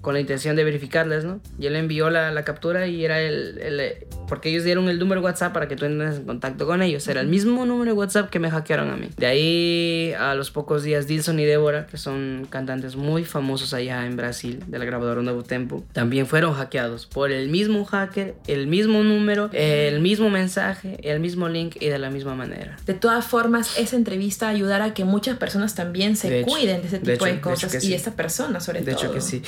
con 0.00 0.14
la 0.14 0.20
intención 0.20 0.56
de 0.56 0.64
verificarles, 0.64 1.24
¿no? 1.24 1.40
Y 1.58 1.66
él 1.66 1.76
envió 1.76 2.10
la, 2.10 2.30
la 2.32 2.44
captura 2.44 2.86
y 2.86 3.04
era 3.04 3.20
el, 3.20 3.58
el 3.58 4.06
porque 4.28 4.50
ellos 4.50 4.64
dieron 4.64 4.88
el 4.88 4.98
número 4.98 5.20
de 5.20 5.26
WhatsApp 5.26 5.52
para 5.52 5.68
que 5.68 5.76
tú 5.76 5.86
entres 5.86 6.18
en 6.18 6.24
contacto 6.24 6.66
con 6.66 6.82
ellos. 6.82 7.06
Era 7.08 7.20
el 7.20 7.28
mismo 7.28 7.64
número 7.64 7.92
de 7.92 7.98
WhatsApp 7.98 8.30
que 8.30 8.38
me 8.38 8.50
hackearon 8.50 8.90
a 8.90 8.96
mí. 8.96 9.08
De 9.16 9.26
ahí 9.26 10.12
a 10.18 10.34
los 10.34 10.50
pocos 10.50 10.82
días, 10.82 11.06
Dilson 11.06 11.40
y 11.40 11.44
Débora, 11.44 11.86
que 11.86 11.96
son 11.96 12.46
cantantes 12.50 12.96
muy 12.96 13.24
famosos 13.24 13.74
allá 13.74 14.06
en 14.06 14.16
Brasil, 14.16 14.62
de 14.66 14.78
la 14.78 14.84
grabadora 14.84 15.22
Nuevo 15.22 15.42
Tempo, 15.42 15.84
también 15.92 16.26
fueron 16.26 16.54
hackeados 16.54 17.06
por 17.06 17.32
el 17.32 17.48
mismo 17.48 17.84
hacker, 17.84 18.34
el 18.46 18.66
mismo 18.66 19.02
número, 19.02 19.50
el 19.52 20.00
mismo 20.00 20.30
mensaje, 20.30 20.98
el 21.02 21.20
mismo 21.20 21.48
link 21.48 21.76
y 21.80 21.88
de 21.88 21.98
la 21.98 22.10
misma 22.10 22.34
manera. 22.34 22.76
De 22.86 22.94
todas 22.94 23.24
formas, 23.24 23.78
esa 23.78 23.96
entrevista 23.96 24.48
ayudará 24.48 24.86
a 24.86 24.94
que 24.94 25.04
muchas 25.04 25.38
personas 25.38 25.74
también 25.74 26.16
se 26.16 26.42
cuiden 26.42 26.82
de 26.82 26.88
ese 26.88 26.98
tipo 26.98 27.24
de, 27.24 27.40
cosas 27.40 27.82
y 27.84 27.94
esa 27.94 28.14
persona 28.14 28.60
sobre 28.60 28.82
todo. 28.82 29.07
Hecho 29.08 29.14
que 29.14 29.20
sí. 29.20 29.42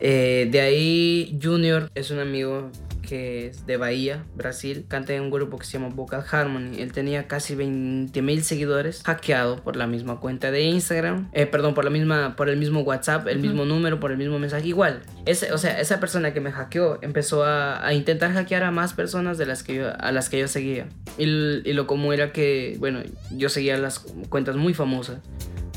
Eh, 0.00 0.48
de 0.50 0.60
ahí 0.60 1.38
Junior 1.42 1.90
es 1.94 2.10
un 2.10 2.18
amigo 2.18 2.70
que 3.04 3.48
es 3.48 3.66
de 3.66 3.76
Bahía, 3.76 4.24
Brasil, 4.34 4.86
canta 4.88 5.12
en 5.12 5.22
un 5.22 5.30
grupo 5.30 5.58
que 5.58 5.66
se 5.66 5.78
llama 5.78 5.94
Vocal 5.94 6.24
Harmony. 6.30 6.78
Él 6.78 6.92
tenía 6.92 7.26
casi 7.28 7.54
20 7.54 8.22
mil 8.22 8.42
seguidores 8.42 9.02
hackeado 9.04 9.62
por 9.62 9.76
la 9.76 9.86
misma 9.86 10.20
cuenta 10.20 10.50
de 10.50 10.62
Instagram, 10.62 11.28
eh, 11.32 11.46
perdón, 11.46 11.74
por 11.74 11.84
la 11.84 11.90
misma, 11.90 12.34
por 12.36 12.48
el 12.48 12.56
mismo 12.56 12.80
WhatsApp, 12.80 13.26
el 13.28 13.38
mismo 13.38 13.64
número, 13.64 14.00
por 14.00 14.10
el 14.10 14.18
mismo 14.18 14.38
mensaje. 14.38 14.66
Igual, 14.66 15.02
ese, 15.26 15.52
o 15.52 15.58
sea, 15.58 15.80
esa 15.80 16.00
persona 16.00 16.32
que 16.32 16.40
me 16.40 16.50
hackeó 16.50 16.98
empezó 17.02 17.44
a, 17.44 17.86
a, 17.86 17.94
intentar 17.94 18.32
hackear 18.32 18.64
a 18.64 18.70
más 18.70 18.94
personas 18.94 19.38
de 19.38 19.46
las 19.46 19.62
que 19.62 19.74
yo, 19.76 19.92
a 19.98 20.12
las 20.12 20.28
que 20.28 20.38
yo 20.38 20.48
seguía. 20.48 20.86
Y, 21.18 21.24
y 21.24 21.72
lo 21.72 21.86
común 21.86 22.14
era 22.14 22.32
que, 22.32 22.76
bueno, 22.78 23.00
yo 23.30 23.48
seguía 23.48 23.76
las 23.76 24.00
cuentas 24.28 24.56
muy 24.56 24.74
famosas. 24.74 25.18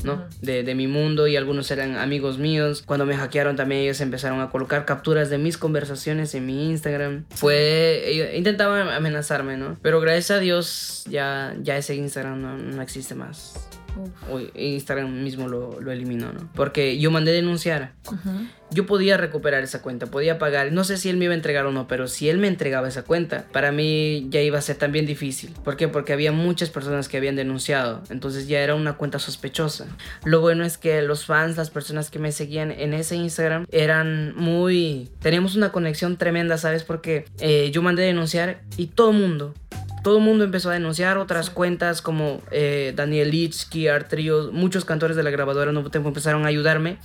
¿No? 0.04 0.24
De, 0.40 0.62
de, 0.62 0.74
mi 0.74 0.86
mundo 0.86 1.26
y 1.26 1.36
algunos 1.36 1.70
eran 1.70 1.96
amigos 1.96 2.38
míos. 2.38 2.82
Cuando 2.84 3.06
me 3.06 3.16
hackearon 3.16 3.56
también 3.56 3.82
ellos 3.82 4.00
empezaron 4.00 4.40
a 4.40 4.50
colocar 4.50 4.84
capturas 4.84 5.30
de 5.30 5.38
mis 5.38 5.58
conversaciones 5.58 6.34
en 6.34 6.46
mi 6.46 6.70
Instagram. 6.70 7.24
Fue, 7.30 8.32
intentaban 8.36 8.88
amenazarme, 8.88 9.56
¿no? 9.56 9.76
Pero 9.82 10.00
gracias 10.00 10.30
a 10.30 10.40
Dios 10.40 11.04
ya, 11.08 11.54
ya 11.62 11.76
ese 11.76 11.94
Instagram 11.94 12.40
no, 12.40 12.56
no 12.56 12.82
existe 12.82 13.14
más. 13.14 13.68
Instagram 14.54 15.22
mismo 15.22 15.48
lo, 15.48 15.80
lo, 15.80 15.92
eliminó, 15.92 16.32
¿no? 16.32 16.48
Porque 16.54 16.98
yo 16.98 17.10
mandé 17.10 17.32
denunciar. 17.32 17.92
Yo 18.70 18.84
podía 18.84 19.16
recuperar 19.16 19.62
esa 19.62 19.80
cuenta, 19.80 20.06
podía 20.06 20.38
pagar. 20.38 20.72
No 20.72 20.84
sé 20.84 20.98
si 20.98 21.08
él 21.08 21.16
me 21.16 21.24
iba 21.24 21.32
a 21.32 21.36
entregar 21.36 21.64
o 21.64 21.72
no, 21.72 21.88
pero 21.88 22.06
si 22.06 22.28
él 22.28 22.36
me 22.36 22.48
entregaba 22.48 22.88
esa 22.88 23.02
cuenta, 23.02 23.46
para 23.50 23.72
mí 23.72 24.26
ya 24.30 24.42
iba 24.42 24.58
a 24.58 24.62
ser 24.62 24.76
también 24.76 25.06
difícil. 25.06 25.54
¿Por 25.64 25.76
qué? 25.76 25.88
Porque 25.88 26.12
había 26.12 26.32
muchas 26.32 26.68
personas 26.68 27.08
que 27.08 27.16
habían 27.16 27.36
denunciado. 27.36 28.02
Entonces 28.10 28.46
ya 28.46 28.60
era 28.60 28.74
una 28.74 28.94
cuenta 28.94 29.18
sospechosa. 29.18 29.86
Lo 30.24 30.40
bueno 30.40 30.64
es 30.64 30.76
que 30.76 31.00
los 31.00 31.24
fans, 31.24 31.56
las 31.56 31.70
personas 31.70 32.10
que 32.10 32.18
me 32.18 32.30
seguían 32.30 32.70
en 32.70 32.92
ese 32.92 33.16
Instagram, 33.16 33.66
eran 33.70 34.34
muy... 34.36 35.08
Teníamos 35.20 35.56
una 35.56 35.72
conexión 35.72 36.18
tremenda, 36.18 36.58
¿sabes? 36.58 36.84
Porque 36.84 37.24
eh, 37.40 37.70
yo 37.72 37.80
mandé 37.80 38.02
denunciar 38.02 38.60
y 38.76 38.88
todo 38.88 39.10
el 39.12 39.18
mundo, 39.18 39.54
todo 40.02 40.18
el 40.18 40.24
mundo 40.24 40.44
empezó 40.44 40.70
a 40.70 40.74
denunciar 40.74 41.18
otras 41.18 41.50
cuentas 41.50 42.02
como 42.02 42.40
eh, 42.50 42.92
Daniel 42.94 43.30
Litsky, 43.30 43.88
Artrio, 43.88 44.50
muchos 44.52 44.84
cantores 44.84 45.16
de 45.16 45.22
la 45.22 45.30
grabadora 45.30 45.72
Nuevo 45.72 45.90
Tiempo 45.90 46.08
empezaron 46.08 46.44
a 46.44 46.48
ayudarme 46.48 46.98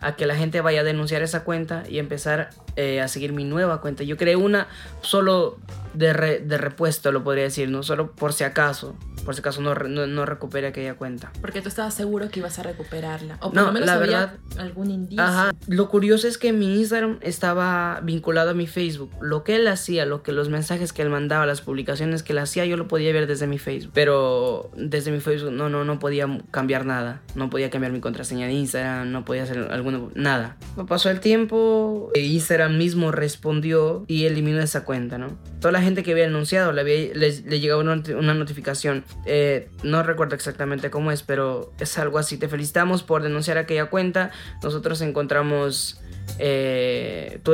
a 0.00 0.16
que 0.16 0.26
la 0.26 0.36
gente 0.36 0.60
vaya 0.60 0.80
a 0.80 0.84
denunciar 0.84 1.22
esa 1.22 1.44
cuenta 1.44 1.84
y 1.88 1.98
empezar 1.98 2.50
eh, 2.76 3.00
a 3.00 3.08
seguir 3.08 3.32
mi 3.32 3.44
nueva 3.44 3.80
cuenta. 3.80 4.04
Yo 4.04 4.16
creé 4.16 4.36
una 4.36 4.68
solo 5.00 5.58
de, 5.94 6.40
de 6.40 6.58
repuesto, 6.58 7.12
lo 7.12 7.24
podría 7.24 7.44
decir, 7.44 7.68
no 7.68 7.82
solo 7.82 8.12
por 8.12 8.32
si 8.32 8.44
acaso, 8.44 8.96
por 9.24 9.34
si 9.34 9.40
acaso 9.40 9.60
no, 9.60 9.74
no, 9.74 10.06
no, 10.06 10.26
recupere 10.26 10.66
aquella 10.66 10.94
cuenta. 10.94 11.32
Porque 11.40 11.60
tú 11.60 11.68
estabas 11.68 11.94
seguro 11.94 12.28
que 12.30 12.40
ibas 12.40 12.58
a 12.58 12.62
recuperarla. 12.62 13.36
O 13.40 13.50
por 13.50 13.54
no, 13.54 13.66
lo 13.66 13.72
menos 13.72 13.86
la 13.86 13.94
había 13.94 14.06
verdad, 14.06 14.38
algún 14.58 14.90
indicio. 14.90 15.22
Ajá. 15.22 15.52
Lo 15.66 15.88
curioso 15.88 16.28
es 16.28 16.38
que 16.38 16.52
mi 16.52 16.78
Instagram 16.78 17.18
estaba 17.20 18.00
vinculado 18.02 18.50
a 18.50 18.54
mi 18.54 18.66
Facebook. 18.66 19.10
Lo 19.20 19.44
que 19.44 19.56
él 19.56 19.66
hacía, 19.68 20.06
lo 20.06 20.22
que 20.22 20.32
los 20.32 20.48
mensajes 20.48 20.92
que 20.92 21.02
él 21.02 21.10
mandaba, 21.10 21.46
las 21.46 21.60
publicaciones 21.60 22.22
que 22.22 22.32
él 22.32 22.38
hacía, 22.38 22.66
yo 22.66 22.76
lo 22.76 22.88
podía 22.88 23.12
ver 23.12 23.26
desde 23.26 23.46
mi 23.46 23.58
Facebook. 23.58 23.92
Pero 23.94 24.70
desde 24.76 25.10
mi 25.10 25.20
Facebook 25.20 25.52
no, 25.52 25.68
no, 25.68 25.84
no 25.84 25.98
podía 25.98 26.26
cambiar 26.50 26.86
nada. 26.86 27.22
No 27.34 27.50
podía 27.50 27.70
cambiar 27.70 27.92
mi 27.92 28.00
contraseña 28.00 28.46
de 28.46 28.52
Instagram, 28.52 29.10
no 29.10 29.24
podía 29.24 29.44
hacer 29.44 29.58
alguna... 29.70 30.00
Nada. 30.14 30.56
Pasó 30.88 31.10
el 31.10 31.20
tiempo, 31.20 32.10
Instagram 32.14 32.76
mismo 32.76 33.10
respondió 33.12 34.04
y 34.06 34.24
eliminó 34.24 34.60
esa 34.60 34.84
cuenta, 34.84 35.18
¿no? 35.18 35.38
Toda 35.60 35.72
la 35.72 35.82
gente 35.82 36.02
que 36.02 36.12
había 36.12 36.26
anunciado 36.26 36.72
le, 36.72 36.80
había, 36.80 37.14
le, 37.14 37.40
le 37.40 37.60
llegaba 37.60 37.80
una, 37.80 38.02
una 38.16 38.34
notificación 38.34 39.04
eh, 39.26 39.68
no 39.82 40.02
recuerdo 40.02 40.34
exactamente 40.34 40.90
cómo 40.90 41.10
es, 41.10 41.22
pero 41.22 41.72
es 41.78 41.98
algo 41.98 42.18
así. 42.18 42.36
Te 42.36 42.48
felicitamos 42.48 43.02
por 43.02 43.22
denunciar 43.22 43.58
aquella 43.58 43.86
cuenta. 43.86 44.30
Nosotros 44.62 45.00
encontramos 45.00 46.00
eh, 46.38 47.40
tu 47.42 47.52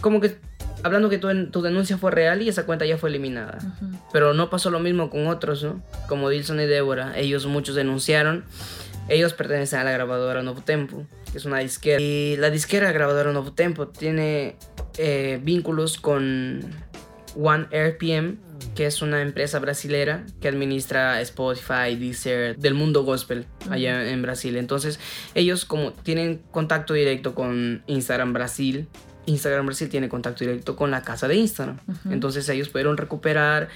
como 0.00 0.20
que 0.20 0.36
hablando 0.82 1.08
que 1.08 1.18
tu, 1.18 1.28
tu, 1.50 1.62
denuncia 1.62 1.96
fue 1.96 2.10
real 2.10 2.42
y 2.42 2.48
esa 2.48 2.66
cuenta 2.66 2.84
ya 2.84 2.98
fue 2.98 3.10
eliminada. 3.10 3.58
Pero 4.12 4.34
no 4.34 4.50
pasó 4.50 4.70
lo 4.70 4.80
mismo 4.80 5.10
con 5.10 5.26
otros, 5.26 5.62
¿no? 5.62 5.82
Como 6.08 6.28
Dilson 6.28 6.60
y 6.60 6.66
Débora. 6.66 7.16
Ellos 7.16 7.46
muchos 7.46 7.74
denunciaron. 7.74 8.44
Ellos 9.08 9.34
pertenecen 9.34 9.80
a 9.80 9.84
la 9.84 9.92
grabadora 9.92 10.42
Novo 10.42 10.62
Tempo, 10.62 11.06
que 11.30 11.38
es 11.38 11.44
una 11.44 11.58
disquera. 11.58 12.00
Y 12.00 12.36
la 12.36 12.50
disquera 12.50 12.92
grabadora 12.92 13.32
Novo 13.32 13.52
Tempo 13.52 13.88
tiene 13.88 14.56
eh, 14.98 15.40
vínculos 15.42 15.98
con 15.98 16.60
One 17.36 17.66
RPM 17.72 18.38
que 18.74 18.86
es 18.86 19.02
una 19.02 19.22
empresa 19.22 19.58
brasilera 19.58 20.24
que 20.40 20.48
administra 20.48 21.20
Spotify, 21.20 21.96
Deezer, 21.98 22.56
del 22.56 22.74
mundo 22.74 23.04
gospel 23.04 23.46
allá 23.70 24.10
en 24.10 24.22
Brasil. 24.22 24.56
Entonces, 24.56 24.98
ellos 25.34 25.64
como 25.64 25.92
tienen 25.92 26.42
contacto 26.50 26.94
directo 26.94 27.34
con 27.34 27.82
Instagram 27.86 28.32
Brasil, 28.32 28.88
Instagram 29.26 29.66
Brasil 29.66 29.88
tiene 29.88 30.08
contacto 30.08 30.44
directo 30.44 30.74
con 30.74 30.90
la 30.90 31.02
casa 31.02 31.28
de 31.28 31.36
Instagram. 31.36 31.78
Entonces 32.10 32.48
ellos 32.48 32.68
pudieron 32.68 32.96
recuperar. 32.96 33.68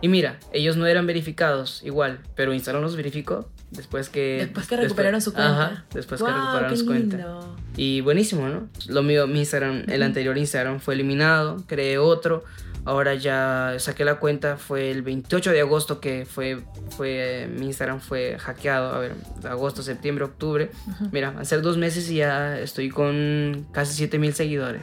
Y 0.00 0.08
mira, 0.08 0.38
ellos 0.52 0.76
no 0.76 0.86
eran 0.86 1.06
verificados 1.06 1.82
igual, 1.84 2.20
pero 2.36 2.52
Instagram 2.54 2.82
los 2.82 2.94
verificó 2.94 3.48
después 3.70 4.08
que... 4.08 4.38
Después 4.40 4.68
que 4.68 4.76
recuperaron 4.76 5.20
su 5.20 5.32
cuenta. 5.32 5.64
Ajá, 5.64 5.84
después 5.92 6.22
que 6.22 6.28
recuperaron 6.28 6.76
su 6.76 6.86
cuenta. 6.86 7.40
Y 7.76 8.00
buenísimo, 8.00 8.48
¿no? 8.48 8.68
Lo 8.86 9.02
mío, 9.02 9.26
mi 9.26 9.40
Instagram, 9.40 9.84
el 9.88 10.02
anterior 10.02 10.38
Instagram 10.38 10.78
fue 10.78 10.94
eliminado, 10.94 11.64
creé 11.66 11.98
otro 11.98 12.44
Ahora 12.84 13.14
ya 13.14 13.76
saqué 13.78 14.04
la 14.04 14.16
cuenta, 14.16 14.56
fue 14.56 14.90
el 14.90 15.02
28 15.02 15.52
de 15.52 15.60
agosto 15.60 16.00
que 16.00 16.26
fue, 16.26 16.62
fue 16.90 17.48
mi 17.56 17.66
Instagram 17.66 18.00
fue 18.00 18.36
hackeado, 18.38 18.92
a 18.92 18.98
ver, 18.98 19.14
agosto, 19.48 19.82
septiembre, 19.82 20.24
octubre. 20.24 20.70
Mira, 21.12 21.30
van 21.30 21.42
a 21.42 21.44
ser 21.44 21.62
dos 21.62 21.76
meses 21.76 22.10
y 22.10 22.16
ya 22.16 22.58
estoy 22.58 22.90
con 22.90 23.66
casi 23.72 23.94
7000 23.94 24.34
seguidores. 24.34 24.82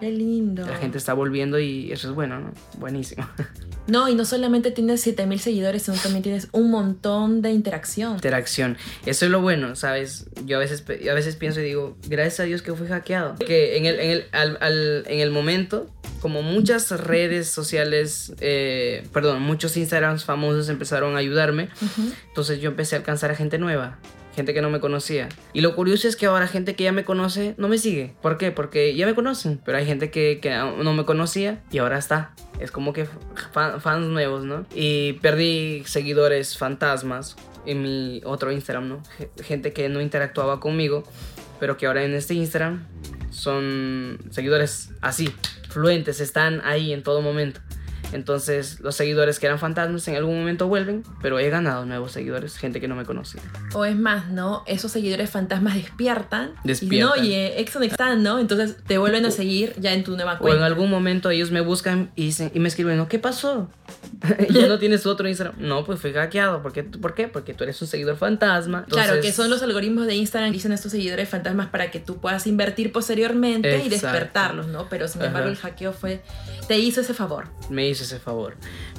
Qué 0.00 0.10
lindo. 0.10 0.66
La 0.66 0.76
gente 0.76 0.98
está 0.98 1.14
volviendo 1.14 1.58
y 1.58 1.90
eso 1.92 2.08
es 2.08 2.14
bueno, 2.14 2.40
¿no? 2.40 2.52
Buenísimo. 2.78 3.26
No, 3.88 4.08
y 4.08 4.16
no 4.16 4.24
solamente 4.24 4.72
tienes 4.72 5.00
7000 5.02 5.38
seguidores, 5.38 5.82
sino 5.82 5.96
también 5.96 6.24
tienes 6.24 6.48
un 6.50 6.72
montón 6.72 7.40
de 7.40 7.52
interacción. 7.52 8.14
Interacción. 8.14 8.76
Eso 9.04 9.26
es 9.26 9.30
lo 9.30 9.40
bueno, 9.40 9.76
¿sabes? 9.76 10.26
Yo 10.44 10.56
a 10.56 10.58
veces, 10.58 10.84
a 11.08 11.14
veces 11.14 11.36
pienso 11.36 11.60
y 11.60 11.64
digo, 11.66 11.96
gracias 12.08 12.40
a 12.40 12.42
Dios 12.42 12.62
que 12.62 12.74
fui 12.74 12.88
hackeado. 12.88 13.36
Que 13.36 13.76
en 13.76 13.86
el, 13.86 14.00
en 14.00 14.10
el, 14.10 14.24
al, 14.32 14.58
al, 14.60 15.04
en 15.06 15.20
el 15.20 15.30
momento 15.30 15.88
como 16.20 16.42
muchas 16.42 16.90
redes 16.90 17.48
sociales, 17.48 18.32
eh, 18.40 19.06
perdón, 19.12 19.42
muchos 19.42 19.76
Instagrams 19.76 20.24
famosos 20.24 20.68
empezaron 20.68 21.14
a 21.14 21.18
ayudarme, 21.18 21.68
entonces 22.28 22.60
yo 22.60 22.70
empecé 22.70 22.96
a 22.96 22.98
alcanzar 22.98 23.30
a 23.30 23.36
gente 23.36 23.58
nueva, 23.58 23.98
gente 24.36 24.52
que 24.52 24.60
no 24.60 24.70
me 24.70 24.80
conocía. 24.80 25.28
Y 25.54 25.62
lo 25.62 25.74
curioso 25.74 26.06
es 26.06 26.14
que 26.14 26.26
ahora 26.26 26.46
gente 26.46 26.76
que 26.76 26.84
ya 26.84 26.92
me 26.92 27.04
conoce 27.04 27.54
no 27.56 27.68
me 27.68 27.78
sigue. 27.78 28.14
¿Por 28.20 28.36
qué? 28.36 28.52
Porque 28.52 28.94
ya 28.94 29.06
me 29.06 29.14
conocen, 29.14 29.58
pero 29.64 29.78
hay 29.78 29.86
gente 29.86 30.10
que, 30.10 30.38
que 30.40 30.50
no 30.50 30.92
me 30.92 31.04
conocía 31.04 31.62
y 31.72 31.78
ahora 31.78 31.98
está. 31.98 32.34
Es 32.60 32.70
como 32.70 32.92
que 32.92 33.06
fans 33.52 34.06
nuevos, 34.06 34.44
¿no? 34.44 34.66
Y 34.74 35.14
perdí 35.14 35.82
seguidores 35.86 36.56
fantasmas 36.58 37.36
en 37.64 37.82
mi 37.82 38.20
otro 38.24 38.52
Instagram, 38.52 38.88
¿no? 38.88 39.02
Gente 39.42 39.72
que 39.72 39.88
no 39.88 40.00
interactuaba 40.02 40.60
conmigo, 40.60 41.02
pero 41.58 41.78
que 41.78 41.86
ahora 41.86 42.04
en 42.04 42.14
este 42.14 42.34
Instagram 42.34 42.86
son 43.30 44.18
seguidores 44.30 44.90
así, 45.00 45.32
fluentes, 45.70 46.20
están 46.20 46.60
ahí 46.64 46.92
en 46.92 47.02
todo 47.02 47.22
momento. 47.22 47.60
Entonces, 48.12 48.80
los 48.80 48.94
seguidores 48.94 49.38
que 49.38 49.46
eran 49.46 49.58
fantasmas 49.58 50.06
en 50.08 50.16
algún 50.16 50.38
momento 50.38 50.68
vuelven, 50.68 51.02
pero 51.22 51.38
he 51.38 51.50
ganado 51.50 51.84
nuevos 51.86 52.12
seguidores, 52.12 52.56
gente 52.56 52.80
que 52.80 52.88
no 52.88 52.94
me 52.94 53.04
conocía. 53.04 53.40
O 53.74 53.84
es 53.84 53.96
más, 53.96 54.28
¿no? 54.30 54.62
Esos 54.66 54.92
seguidores 54.92 55.30
fantasmas 55.30 55.74
despiertan. 55.74 56.52
Despiertan. 56.64 56.96
Y 56.98 57.00
no, 57.22 57.24
y 57.24 57.34
eh, 57.34 57.60
Exxon 57.60 57.82
están, 57.84 58.22
¿no? 58.22 58.38
Entonces 58.38 58.76
te 58.86 58.98
vuelven 58.98 59.26
a 59.26 59.30
seguir 59.30 59.74
ya 59.78 59.92
en 59.92 60.04
tu 60.04 60.14
nueva 60.16 60.32
O 60.32 60.34
en 60.36 60.40
cuenta. 60.40 60.66
algún 60.66 60.90
momento 60.90 61.30
ellos 61.30 61.50
me 61.50 61.60
buscan 61.60 62.10
y, 62.16 62.26
dicen, 62.26 62.50
y 62.54 62.60
me 62.60 62.68
escriben, 62.68 62.96
¿no? 62.96 63.08
¿qué 63.08 63.18
pasó? 63.18 63.68
¿Ya 64.50 64.66
no 64.66 64.78
tienes 64.78 65.06
otro 65.06 65.28
Instagram? 65.28 65.56
No, 65.58 65.84
pues 65.84 66.00
fui 66.00 66.12
hackeado. 66.12 66.62
¿Por 66.62 66.72
qué? 66.72 66.84
¿Por 66.84 67.14
qué? 67.14 67.28
Porque 67.28 67.54
tú 67.54 67.64
eres 67.64 67.80
un 67.82 67.88
seguidor 67.88 68.16
fantasma. 68.16 68.84
Claro, 68.84 69.14
Entonces- 69.14 69.24
que 69.32 69.36
son 69.36 69.50
los 69.50 69.62
algoritmos 69.62 70.06
de 70.06 70.14
Instagram 70.14 70.50
que 70.50 70.54
dicen 70.56 70.72
estos 70.72 70.92
seguidores 70.92 71.28
fantasmas 71.28 71.68
para 71.68 71.90
que 71.90 72.00
tú 72.00 72.18
puedas 72.20 72.46
invertir 72.46 72.92
posteriormente 72.92 73.68
y 73.70 73.86
Exacto. 73.86 73.90
despertarlos, 74.06 74.66
¿no? 74.68 74.88
Pero 74.88 75.08
sin 75.08 75.22
embargo 75.22 75.48
Ajá. 75.48 75.50
el 75.50 75.56
hackeo 75.56 75.92
fue, 75.92 76.22
te 76.68 76.78
hizo 76.78 77.00
ese 77.00 77.14
favor. 77.14 77.48
me 77.70 77.88
hizo 77.88 77.95
ese 78.00 78.18
favor. 78.18 78.56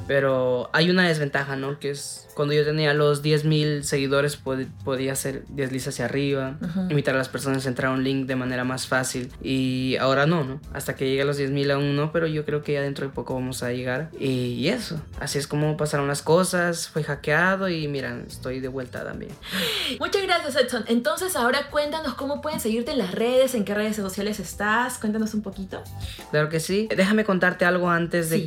Pero 0.07 0.69
hay 0.73 0.89
una 0.89 1.07
desventaja, 1.07 1.55
¿no? 1.55 1.79
Que 1.79 1.91
es 1.91 2.27
cuando 2.33 2.53
yo 2.53 2.63
tenía 2.63 2.93
los 2.93 3.23
10.000 3.23 3.81
seguidores 3.81 4.41
pod- 4.43 4.67
podía 4.83 5.13
hacer 5.13 5.43
desliz 5.47 5.87
hacia 5.87 6.05
arriba, 6.05 6.57
Ujú. 6.61 6.81
invitar 6.91 7.15
a 7.15 7.17
las 7.17 7.29
personas 7.29 7.65
a 7.65 7.69
entrar 7.69 7.91
a 7.91 7.95
un 7.95 8.03
link 8.03 8.27
de 8.27 8.35
manera 8.35 8.63
más 8.63 8.85
fácil. 8.87 9.31
Y 9.41 9.95
ahora 9.99 10.27
no, 10.27 10.43
¿no? 10.43 10.61
Hasta 10.71 10.95
que 10.95 11.09
llegue 11.09 11.23
a 11.23 11.25
los 11.25 11.37
10.000 11.39 11.71
aún 11.71 11.95
no, 11.95 12.11
pero 12.11 12.27
yo 12.27 12.45
creo 12.45 12.63
que 12.63 12.73
ya 12.73 12.81
dentro 12.81 13.07
de 13.07 13.13
poco 13.13 13.33
vamos 13.33 13.63
a 13.63 13.71
llegar. 13.71 14.09
Y 14.19 14.67
eso, 14.67 15.01
así 15.19 15.39
es 15.39 15.47
como 15.47 15.77
pasaron 15.77 16.07
las 16.07 16.21
cosas, 16.21 16.89
fue 16.89 17.03
hackeado 17.03 17.69
y 17.69 17.87
mira, 17.87 18.21
estoy 18.27 18.59
de 18.59 18.67
vuelta 18.67 19.03
también. 19.03 19.31
Muchas 19.99 20.21
gracias, 20.21 20.55
Edson. 20.55 20.83
Entonces, 20.87 21.35
ahora 21.35 21.69
cuéntanos 21.71 22.13
cómo 22.13 22.41
pueden 22.41 22.59
seguirte 22.59 22.91
en 22.91 22.99
las 22.99 23.13
redes, 23.13 23.55
en 23.55 23.65
qué 23.65 23.73
redes 23.73 23.95
sociales 23.95 24.39
estás. 24.39 24.99
Cuéntanos 24.99 25.33
un 25.33 25.41
poquito. 25.41 25.83
Claro 26.29 26.49
que 26.49 26.59
sí. 26.59 26.87
Déjame 26.95 27.23
contarte 27.25 27.65
algo 27.65 27.89
antes 27.89 28.29
de 28.29 28.37
Sí. 28.39 28.45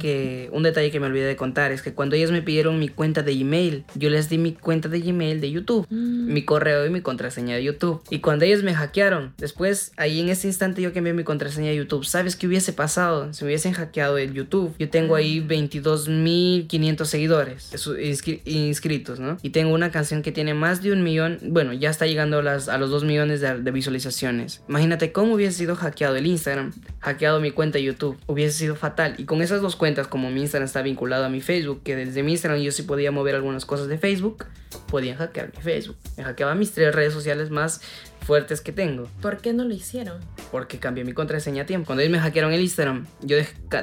Un 0.52 0.62
detalle 0.62 0.90
que 0.90 1.00
me 1.00 1.06
olvidé 1.06 1.26
de 1.26 1.37
contar 1.37 1.73
es 1.73 1.82
que 1.82 1.92
cuando 1.92 2.16
ellos 2.16 2.30
me 2.32 2.42
pidieron 2.42 2.78
mi 2.78 2.88
cuenta 2.88 3.23
de 3.23 3.37
Gmail, 3.37 3.85
yo 3.94 4.09
les 4.11 4.28
di 4.28 4.38
mi 4.38 4.52
cuenta 4.52 4.88
de 4.88 5.00
Gmail 5.00 5.40
de 5.40 5.50
YouTube. 5.50 5.87
Mm. 5.90 6.32
mi 6.32 6.44
correo 6.44 6.87
y 6.87 6.90
mi 6.90 7.00
contraseña 7.00 7.56
de 7.56 7.64
YouTube. 7.64 8.02
Y 8.11 8.20
cuando 8.20 8.44
ellos 8.44 8.62
me 8.62 8.73
hackearon, 8.75 9.32
después 9.38 9.92
ahí 9.97 10.20
en 10.20 10.28
ese 10.28 10.47
instante 10.47 10.80
yo 10.82 10.92
cambié 10.92 11.12
mi 11.12 11.25
contraseña 11.25 11.70
de 11.70 11.76
YouTube. 11.76 12.04
¿Sabes 12.04 12.37
qué 12.37 12.47
hubiese 12.47 12.73
pasado 12.73 13.32
si 13.35 13.44
me 13.44 13.49
hubiesen 13.50 13.73
hackeado 13.73 14.16
el 14.18 14.32
YouTube? 14.32 14.75
Yo 14.78 14.88
tengo 14.90 15.14
ahí 15.16 15.40
22.500 15.40 17.04
seguidores 17.04 17.70
su- 17.76 17.97
inscri- 17.97 18.40
inscritos, 18.44 19.20
¿no? 19.20 19.37
Y 19.42 19.50
tengo 19.50 19.73
una 19.75 19.90
canción 19.90 20.23
que 20.23 20.32
tiene 20.32 20.54
más 20.54 20.82
de 20.82 20.92
un 20.92 21.02
millón, 21.02 21.38
bueno, 21.42 21.73
ya 21.73 21.90
está 21.90 22.06
llegando 22.06 22.42
las, 22.42 22.68
a 22.68 22.78
los 22.78 22.90
2 22.90 23.04
millones 23.04 23.40
de, 23.40 23.61
de 23.61 23.70
visualizaciones. 23.70 24.62
Imagínate 24.68 25.12
cómo 25.12 25.35
hubiese 25.35 25.59
sido 25.59 25.76
hackeado 25.76 26.16
el 26.16 26.26
Instagram, 26.26 26.73
hackeado 27.00 27.40
mi 27.40 27.50
cuenta 27.50 27.78
de 27.78 27.85
YouTube. 27.85 28.16
Hubiese 28.26 28.59
sido 28.59 28.76
fatal. 28.76 29.14
Y 29.18 29.25
con 29.25 29.42
esas 29.42 29.61
dos 29.61 29.76
cuentas, 29.76 30.06
como 30.06 30.29
mi 30.30 30.40
Instagram 30.42 30.66
está 30.66 30.82
vinculado 30.82 31.25
a 31.25 31.28
mi 31.28 31.40
Facebook, 31.40 31.82
que 31.82 31.96
desde 31.96 32.22
mi 32.22 32.32
Instagram 32.32 32.60
yo 32.60 32.72
sí 32.72 32.82
podía 32.82 33.10
mover 33.10 33.34
algunas 33.34 33.64
cosas 33.66 33.88
de 33.88 33.99
Facebook, 33.99 34.46
podían 34.88 35.16
hackear 35.16 35.52
mi 35.56 35.62
Facebook. 35.62 35.96
Me 36.16 36.25
hackeaban 36.25 36.58
mis 36.58 36.72
tres 36.72 36.94
redes 36.94 37.12
sociales 37.12 37.50
más 37.50 37.80
fuertes 38.26 38.60
que 38.60 38.72
tengo. 38.72 39.08
¿Por 39.22 39.38
qué 39.38 39.52
no 39.52 39.64
lo 39.64 39.75
hicieron? 39.75 40.20
Porque 40.52 40.78
cambié 40.78 41.04
mi 41.04 41.12
contraseña 41.12 41.62
a 41.62 41.66
tiempo. 41.66 41.87
Cuando 41.87 42.02
ellos 42.02 42.12
me 42.12 42.20
hackearon 42.20 42.52
el 42.52 42.60
Instagram, 42.60 43.06
yo 43.22 43.37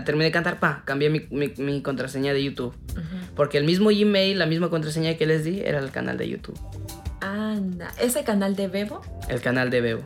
terminé 0.06 0.25
de 0.25 0.32
cantar, 0.32 0.60
pa, 0.60 0.84
cambié 0.86 1.10
mi, 1.10 1.27
mi- 1.32 1.54
mi 1.58 1.82
contraseña 1.82 2.34
de 2.34 2.44
YouTube. 2.44 2.74
Porque 3.36 3.58
el 3.58 3.63
mismo 3.66 3.89
Gmail, 3.89 4.38
la 4.39 4.46
misma 4.46 4.70
contraseña 4.70 5.16
que 5.16 5.25
les 5.25 5.44
di, 5.44 5.62
era 5.62 5.80
el 5.80 5.92
canal 5.92 6.18
de 6.18 6.30
YouTube. 6.30 6.60
Anda, 7.22 7.92
ese 8.00 8.24
canal 8.24 8.56
de 8.56 8.68
Bebo. 8.68 9.01
El 9.27 9.42
canal 9.42 9.70
de 9.70 9.82
Bebo. 9.82 10.04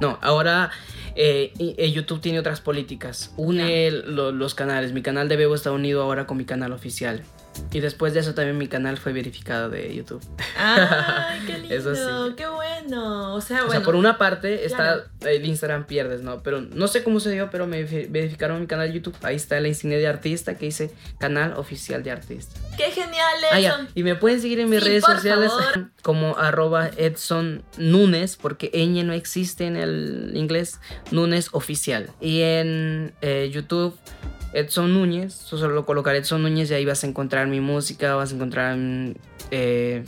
No, 0.00 0.18
ahora 0.20 0.70
eh, 1.16 1.52
y- 1.58 1.74
eh, 1.78 1.90
YouTube 1.92 2.20
tiene 2.20 2.38
otras 2.38 2.60
políticas. 2.60 3.32
Une 3.36 3.90
lo- 3.90 4.32
los 4.32 4.54
canales. 4.54 4.92
Mi 4.92 5.02
canal 5.02 5.28
de 5.28 5.36
Bebo 5.36 5.54
está 5.54 5.72
unido 5.72 6.02
ahora 6.02 6.26
con 6.26 6.36
mi 6.36 6.44
canal 6.44 6.72
oficial. 6.72 7.22
Y 7.72 7.80
después 7.80 8.14
de 8.14 8.20
eso 8.20 8.34
también 8.34 8.56
mi 8.58 8.68
canal 8.68 8.96
fue 8.96 9.12
verificado 9.12 9.68
de 9.70 9.94
YouTube. 9.94 10.22
¡Ay, 10.56 11.40
qué 11.46 11.58
lindo! 11.58 11.74
Eso 11.74 11.94
sí. 11.94 12.34
¡Qué 12.36 12.46
bueno! 12.46 13.34
O 13.34 13.40
sea, 13.40 13.58
O 13.58 13.66
bueno. 13.66 13.72
sea, 13.72 13.82
por 13.84 13.94
una 13.96 14.18
parte 14.18 14.64
está 14.64 15.04
el 15.26 15.44
Instagram 15.44 15.84
pierdes, 15.86 16.22
¿no? 16.22 16.42
Pero 16.42 16.60
no 16.62 16.88
sé 16.88 17.04
cómo 17.04 17.20
se 17.20 17.30
dio, 17.30 17.50
pero 17.50 17.66
me 17.66 17.84
verifi- 17.86 18.10
verificaron 18.10 18.60
mi 18.60 18.66
canal 18.66 18.88
de 18.88 18.94
YouTube. 18.94 19.14
Ahí 19.22 19.36
está 19.36 19.60
la 19.60 19.68
insignia 19.68 19.98
de 19.98 20.06
artista 20.06 20.56
que 20.56 20.66
dice 20.66 20.90
canal 21.18 21.52
oficial 21.54 22.02
de 22.02 22.10
artista. 22.10 22.58
¡Qué 22.76 22.84
genial, 22.90 23.34
Ah, 23.52 23.60
Edson! 23.60 23.86
ya. 23.86 23.92
Y 23.94 24.02
me 24.04 24.14
pueden 24.16 24.40
seguir 24.40 24.58
en 24.60 24.68
mis 24.70 24.80
Sí, 24.82 24.88
redes 24.88 25.04
sociales 25.04 25.50
favor. 25.52 25.90
como 26.02 26.38
arroba 26.38 26.90
Edson 26.96 27.62
Nunes, 27.78 28.36
porque 28.36 28.70
ñ 28.74 29.04
no 29.04 29.12
existe 29.12 29.66
en 29.66 29.76
el 29.76 30.32
inglés, 30.34 30.80
Nunes 31.10 31.48
oficial. 31.52 32.10
Y 32.20 32.40
en 32.42 33.12
eh, 33.22 33.50
YouTube, 33.52 33.96
Edson 34.52 34.92
Núñez, 34.92 35.32
solo 35.32 35.86
colocar 35.86 36.16
Edson 36.16 36.42
Núñez 36.42 36.70
y 36.70 36.74
ahí 36.74 36.84
vas 36.84 37.04
a 37.04 37.06
encontrar 37.06 37.46
mi 37.46 37.60
música, 37.60 38.14
vas 38.14 38.32
a 38.32 38.34
encontrar 38.34 38.76
eh, 39.50 40.04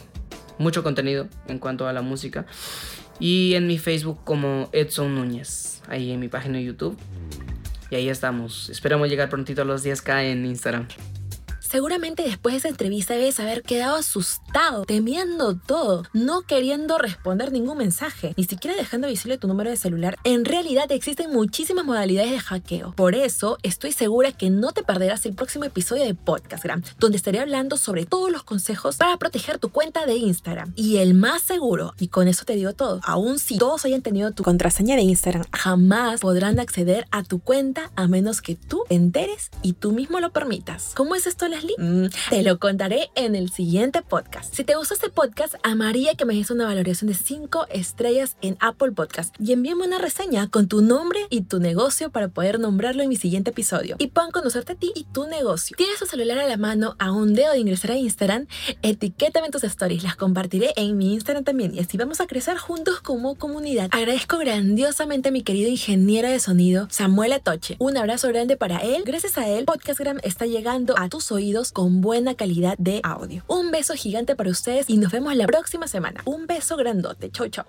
mucho 0.58 0.82
contenido 0.82 1.28
en 1.48 1.58
cuanto 1.58 1.86
a 1.86 1.92
la 1.92 2.02
música. 2.02 2.46
Y 3.20 3.54
en 3.54 3.66
mi 3.66 3.78
Facebook 3.78 4.20
como 4.24 4.68
Edson 4.72 5.14
Núñez, 5.14 5.82
ahí 5.88 6.10
en 6.10 6.20
mi 6.20 6.28
página 6.28 6.58
de 6.58 6.64
YouTube. 6.64 6.98
Y 7.90 7.94
ahí 7.94 8.08
estamos. 8.08 8.70
Esperamos 8.70 9.08
llegar 9.08 9.28
prontito 9.28 9.62
a 9.62 9.64
los 9.64 9.84
10k 9.84 10.24
en 10.24 10.46
Instagram. 10.46 10.88
Seguramente 11.72 12.22
después 12.22 12.52
de 12.52 12.58
esa 12.58 12.68
entrevista 12.68 13.14
debes 13.14 13.40
haber 13.40 13.62
quedado 13.62 13.96
asustado, 13.96 14.84
temiendo 14.84 15.56
todo, 15.56 16.02
no 16.12 16.42
queriendo 16.42 16.98
responder 16.98 17.50
ningún 17.50 17.78
mensaje, 17.78 18.34
ni 18.36 18.44
siquiera 18.44 18.76
dejando 18.76 19.08
visible 19.08 19.38
tu 19.38 19.48
número 19.48 19.70
de 19.70 19.78
celular. 19.78 20.18
En 20.22 20.44
realidad 20.44 20.92
existen 20.92 21.32
muchísimas 21.32 21.86
modalidades 21.86 22.30
de 22.30 22.40
hackeo. 22.40 22.92
Por 22.94 23.14
eso 23.14 23.56
estoy 23.62 23.92
segura 23.92 24.32
que 24.32 24.50
no 24.50 24.72
te 24.72 24.82
perderás 24.82 25.24
el 25.24 25.34
próximo 25.34 25.64
episodio 25.64 26.04
de 26.04 26.14
Podcastgram, 26.14 26.82
donde 26.98 27.16
estaré 27.16 27.40
hablando 27.40 27.78
sobre 27.78 28.04
todos 28.04 28.30
los 28.30 28.42
consejos 28.42 28.96
para 28.96 29.16
proteger 29.16 29.58
tu 29.58 29.70
cuenta 29.70 30.04
de 30.04 30.16
Instagram. 30.16 30.74
Y 30.76 30.98
el 30.98 31.14
más 31.14 31.40
seguro, 31.40 31.94
y 31.98 32.08
con 32.08 32.28
eso 32.28 32.44
te 32.44 32.54
digo 32.54 32.74
todo, 32.74 33.00
aun 33.02 33.38
si 33.38 33.56
todos 33.56 33.86
hayan 33.86 34.02
tenido 34.02 34.32
tu 34.32 34.42
contraseña 34.42 34.94
de 34.94 35.02
Instagram, 35.02 35.46
jamás 35.50 36.20
podrán 36.20 36.60
acceder 36.60 37.06
a 37.12 37.22
tu 37.22 37.38
cuenta 37.38 37.90
a 37.96 38.08
menos 38.08 38.42
que 38.42 38.56
tú 38.56 38.82
te 38.90 38.94
enteres 38.94 39.50
y 39.62 39.72
tú 39.72 39.92
mismo 39.92 40.20
lo 40.20 40.32
permitas. 40.32 40.92
¿Cómo 40.94 41.14
es 41.14 41.26
esto? 41.26 41.48
Te 42.30 42.42
lo 42.42 42.58
contaré 42.58 43.10
en 43.14 43.34
el 43.34 43.50
siguiente 43.50 44.02
podcast. 44.02 44.54
Si 44.54 44.64
te 44.64 44.74
gustó 44.74 44.94
este 44.94 45.10
podcast, 45.10 45.54
amaría 45.62 46.14
que 46.14 46.24
me 46.24 46.34
des 46.34 46.50
una 46.50 46.64
valoración 46.64 47.08
de 47.08 47.14
5 47.14 47.66
estrellas 47.70 48.36
en 48.40 48.56
Apple 48.60 48.92
Podcast 48.92 49.34
y 49.38 49.52
envíame 49.52 49.86
una 49.86 49.98
reseña 49.98 50.48
con 50.48 50.68
tu 50.68 50.82
nombre 50.82 51.20
y 51.30 51.42
tu 51.42 51.60
negocio 51.60 52.10
para 52.10 52.28
poder 52.28 52.58
nombrarlo 52.58 53.02
en 53.02 53.08
mi 53.08 53.16
siguiente 53.16 53.50
episodio 53.50 53.96
y 53.98 54.08
puedan 54.08 54.30
conocerte 54.30 54.72
a 54.72 54.76
ti 54.76 54.92
y 54.94 55.04
tu 55.04 55.26
negocio. 55.26 55.76
¿Tienes 55.76 55.98
tu 55.98 56.06
celular 56.06 56.38
a 56.38 56.48
la 56.48 56.56
mano 56.56 56.96
a 56.98 57.12
un 57.12 57.34
dedo 57.34 57.52
de 57.52 57.58
ingresar 57.58 57.92
a 57.92 57.96
Instagram? 57.96 58.46
Etiquétame 58.82 59.46
en 59.46 59.52
tus 59.52 59.64
stories, 59.64 60.02
las 60.02 60.16
compartiré 60.16 60.72
en 60.76 60.96
mi 60.96 61.14
Instagram 61.14 61.44
también 61.44 61.74
y 61.74 61.80
así 61.80 61.96
vamos 61.96 62.20
a 62.20 62.26
crecer 62.26 62.56
juntos 62.58 63.00
como 63.00 63.36
comunidad. 63.36 63.88
Agradezco 63.92 64.38
grandiosamente 64.38 65.28
a 65.28 65.32
mi 65.32 65.42
querido 65.42 65.68
ingeniero 65.68 66.28
de 66.28 66.40
sonido, 66.40 66.88
Samuel 66.90 67.32
Atoche. 67.32 67.76
Un 67.78 67.96
abrazo 67.96 68.28
grande 68.28 68.56
para 68.56 68.78
él. 68.78 69.02
Gracias 69.04 69.38
a 69.38 69.48
él, 69.48 69.64
Podcastgram 69.64 70.18
está 70.22 70.46
llegando 70.46 70.98
a 70.98 71.08
tus 71.08 71.30
oídos 71.30 71.51
con 71.72 72.00
buena 72.00 72.34
calidad 72.34 72.76
de 72.78 73.00
audio. 73.02 73.44
Un 73.46 73.70
beso 73.70 73.94
gigante 73.94 74.34
para 74.34 74.50
ustedes 74.50 74.88
y 74.88 74.96
nos 74.96 75.12
vemos 75.12 75.36
la 75.36 75.46
próxima 75.46 75.86
semana. 75.86 76.22
Un 76.24 76.46
beso 76.46 76.76
grandote. 76.76 77.30
Chau, 77.30 77.48
chau. 77.48 77.64